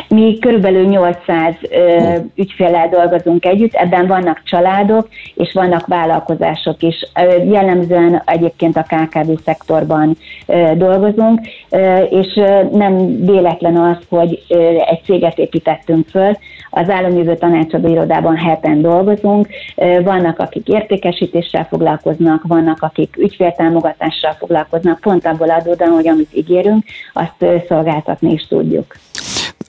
Mi 0.08 0.38
körülbelül 0.40 0.86
800 0.86 1.56
ö, 1.70 2.16
ügyféllel 2.36 2.90
dolgozunk 2.90 3.46
együtt, 3.46 3.74
ebben 3.74 4.08
vannak 4.08 4.42
családok, 4.44 5.08
és 5.34 5.54
vannak 5.54 5.88
vállalkozások 5.88 6.82
is. 6.82 6.96
Jellemzően 7.52 8.22
egyébként 8.26 8.78
a 8.78 8.84
KKV 8.84 9.32
szektorban 9.44 10.18
ö, 10.46 10.72
dolgozunk, 10.76 11.40
ö, 11.70 11.98
és 11.98 12.34
nem 12.72 13.26
véletlen 13.26 13.78
az, 13.78 13.98
hogy 14.10 14.44
egy 14.90 15.02
céget 15.04 15.38
építettünk 15.38 16.08
föl, 16.08 16.38
az 16.70 16.90
államjövő 16.90 17.36
tanácsadó 17.36 17.88
irodában 17.88 18.38
heten 18.38 18.82
dolgozunk, 18.82 19.48
vannak, 20.04 20.40
akik 20.40 20.68
értékesítéssel 20.68 21.66
foglalkoznak, 21.66 22.44
vannak, 22.48 22.82
akik 22.82 23.18
ügyféltámogatással 23.18 24.32
foglalkoznak, 24.32 25.00
pont 25.00 25.26
abból 25.26 25.50
adódóan, 25.50 25.92
hogy 25.92 26.08
amit 26.08 26.34
ígérünk, 26.34 26.84
azt 27.14 27.46
szolgáltatni 27.68 28.32
is 28.32 28.48
tudjuk 28.48 28.96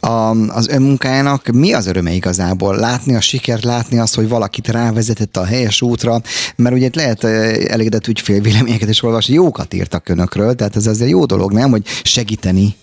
a, 0.07 0.31
az 0.49 0.69
önmunkájának. 0.69 1.47
Mi 1.47 1.73
az 1.73 1.87
öröme 1.87 2.12
igazából? 2.12 2.77
Látni 2.77 3.14
a 3.14 3.21
sikert, 3.21 3.64
látni 3.64 3.99
azt, 3.99 4.14
hogy 4.14 4.29
valakit 4.29 4.69
rávezetett 4.69 5.37
a 5.37 5.45
helyes 5.45 5.83
útra, 5.83 6.21
mert 6.57 6.75
ugye 6.75 6.90
lehet 6.92 7.25
elégedett 7.25 8.07
ügyfél 8.07 8.40
véleményeket 8.40 8.88
is 8.88 9.03
olvasni, 9.03 9.35
jókat 9.35 9.75
írtak 9.75 10.09
önökről, 10.09 10.55
tehát 10.55 10.77
ez 10.77 10.87
azért 10.87 11.11
jó 11.11 11.25
dolog, 11.25 11.53
nem, 11.53 11.71
hogy 11.71 11.87
segíteni 12.03 12.75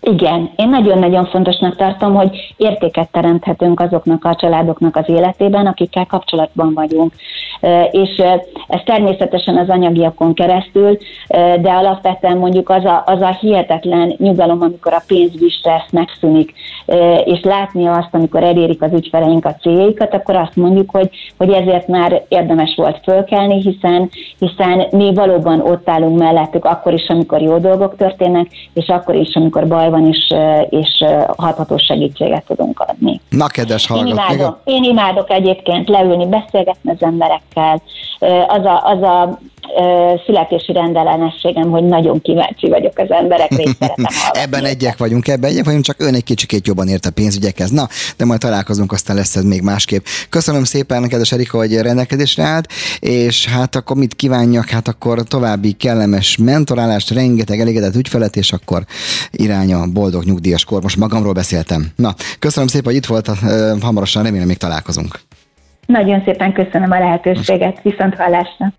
igen, 0.00 0.50
én 0.56 0.68
nagyon-nagyon 0.68 1.24
fontosnak 1.24 1.76
tartom, 1.76 2.14
hogy 2.14 2.54
értéket 2.56 3.10
teremthetünk 3.10 3.80
azoknak 3.80 4.24
a 4.24 4.34
családoknak 4.34 4.96
az 4.96 5.08
életében, 5.08 5.66
akikkel 5.66 6.06
kapcsolatban 6.06 6.74
vagyunk. 6.74 7.12
És 7.90 8.16
ez 8.68 8.80
természetesen 8.84 9.56
az 9.56 9.68
anyagiakon 9.68 10.34
keresztül, 10.34 10.96
de 11.60 11.70
alapvetően 11.70 12.36
mondjuk 12.36 12.68
az 12.68 12.84
a, 12.84 13.02
az 13.06 13.20
a 13.20 13.36
hihetetlen 13.40 14.14
nyugalom, 14.18 14.60
amikor 14.60 14.92
a 14.92 15.02
pénzügyi 15.06 15.48
stressz 15.48 15.90
megszűnik, 15.92 16.52
és 17.24 17.40
látni 17.42 17.86
azt, 17.86 18.08
amikor 18.12 18.42
elérik 18.42 18.82
az 18.82 18.92
ügyfeleink 18.92 19.44
a 19.44 19.54
céljaikat, 19.54 20.14
akkor 20.14 20.36
azt 20.36 20.56
mondjuk, 20.56 20.90
hogy, 20.90 21.10
hogy 21.38 21.50
ezért 21.50 21.86
már 21.86 22.22
érdemes 22.28 22.74
volt 22.76 23.00
fölkelni, 23.02 23.60
hiszen, 23.60 24.10
hiszen 24.38 24.86
mi 24.90 25.14
valóban 25.14 25.60
ott 25.60 25.88
állunk 25.88 26.18
mellettük 26.18 26.64
akkor 26.64 26.92
is, 26.92 27.08
amikor 27.08 27.40
jó 27.40 27.58
dolgok 27.58 27.96
történnek, 27.96 28.46
és 28.74 28.88
akkor 28.88 29.14
is, 29.14 29.34
amikor 29.34 29.66
baj 29.66 29.89
van, 29.90 30.06
és, 30.06 30.34
és 30.70 31.04
hathatós 31.36 31.84
segítséget 31.84 32.44
tudunk 32.44 32.80
adni. 32.80 33.20
Na, 33.28 33.46
kedves 33.46 33.86
hallgat, 33.86 34.08
én 34.08 34.12
imádok, 34.12 34.60
én 34.64 34.82
imádok 34.82 35.30
egyébként 35.30 35.88
leülni, 35.88 36.26
beszélgetni 36.26 36.90
az 36.90 37.02
emberekkel. 37.02 37.82
Az 38.48 38.64
a, 38.64 38.82
az 38.84 39.02
a 39.02 39.38
születési 40.26 40.72
rendellenességem, 40.72 41.70
hogy 41.70 41.84
nagyon 41.84 42.22
kíváncsi 42.22 42.68
vagyok 42.68 42.98
az 42.98 43.10
emberek 43.10 43.52
szeretem 43.52 44.04
Ebben 44.44 44.64
egyek 44.64 44.98
vagyunk, 44.98 45.28
ebben 45.28 45.50
egyek 45.50 45.64
vagyunk, 45.64 45.84
csak 45.84 46.00
ön 46.00 46.14
egy 46.14 46.24
kicsikét 46.24 46.66
jobban 46.66 46.88
ért 46.88 47.06
a 47.06 47.10
pénzügyekhez. 47.10 47.70
Na, 47.70 47.88
de 48.16 48.24
majd 48.24 48.40
találkozunk, 48.40 48.92
aztán 48.92 49.16
lesz 49.16 49.36
ez 49.36 49.44
még 49.44 49.62
másképp. 49.62 50.04
Köszönöm 50.28 50.64
szépen, 50.64 51.08
kedves 51.08 51.32
Erika, 51.32 51.56
hogy 51.56 51.80
rendelkezésre 51.80 52.42
állt, 52.42 52.66
és 53.00 53.46
hát 53.46 53.74
akkor 53.74 53.96
mit 53.96 54.14
kívánjak? 54.14 54.68
Hát 54.68 54.88
akkor 54.88 55.22
további 55.22 55.72
kellemes 55.72 56.36
mentorálást, 56.36 57.10
rengeteg 57.10 57.60
elégedett 57.60 57.94
ügyfelet, 57.94 58.36
és 58.36 58.52
akkor 58.52 58.82
irány 59.30 59.72
a 59.72 59.86
boldog 59.92 60.24
nyugdíjas 60.24 60.64
kor. 60.64 60.82
Most 60.82 60.96
magamról 60.96 61.32
beszéltem. 61.32 61.86
Na, 61.96 62.14
köszönöm 62.38 62.68
szépen, 62.68 62.86
hogy 62.86 62.94
itt 62.94 63.06
volt, 63.06 63.30
hamarosan 63.80 64.22
remélem 64.22 64.46
még 64.46 64.56
találkozunk. 64.56 65.20
Nagyon 65.86 66.22
szépen 66.24 66.52
köszönöm 66.52 66.90
a 66.90 66.98
lehetőséget, 66.98 67.80
viszont 67.82 68.14
hallásra. 68.14 68.72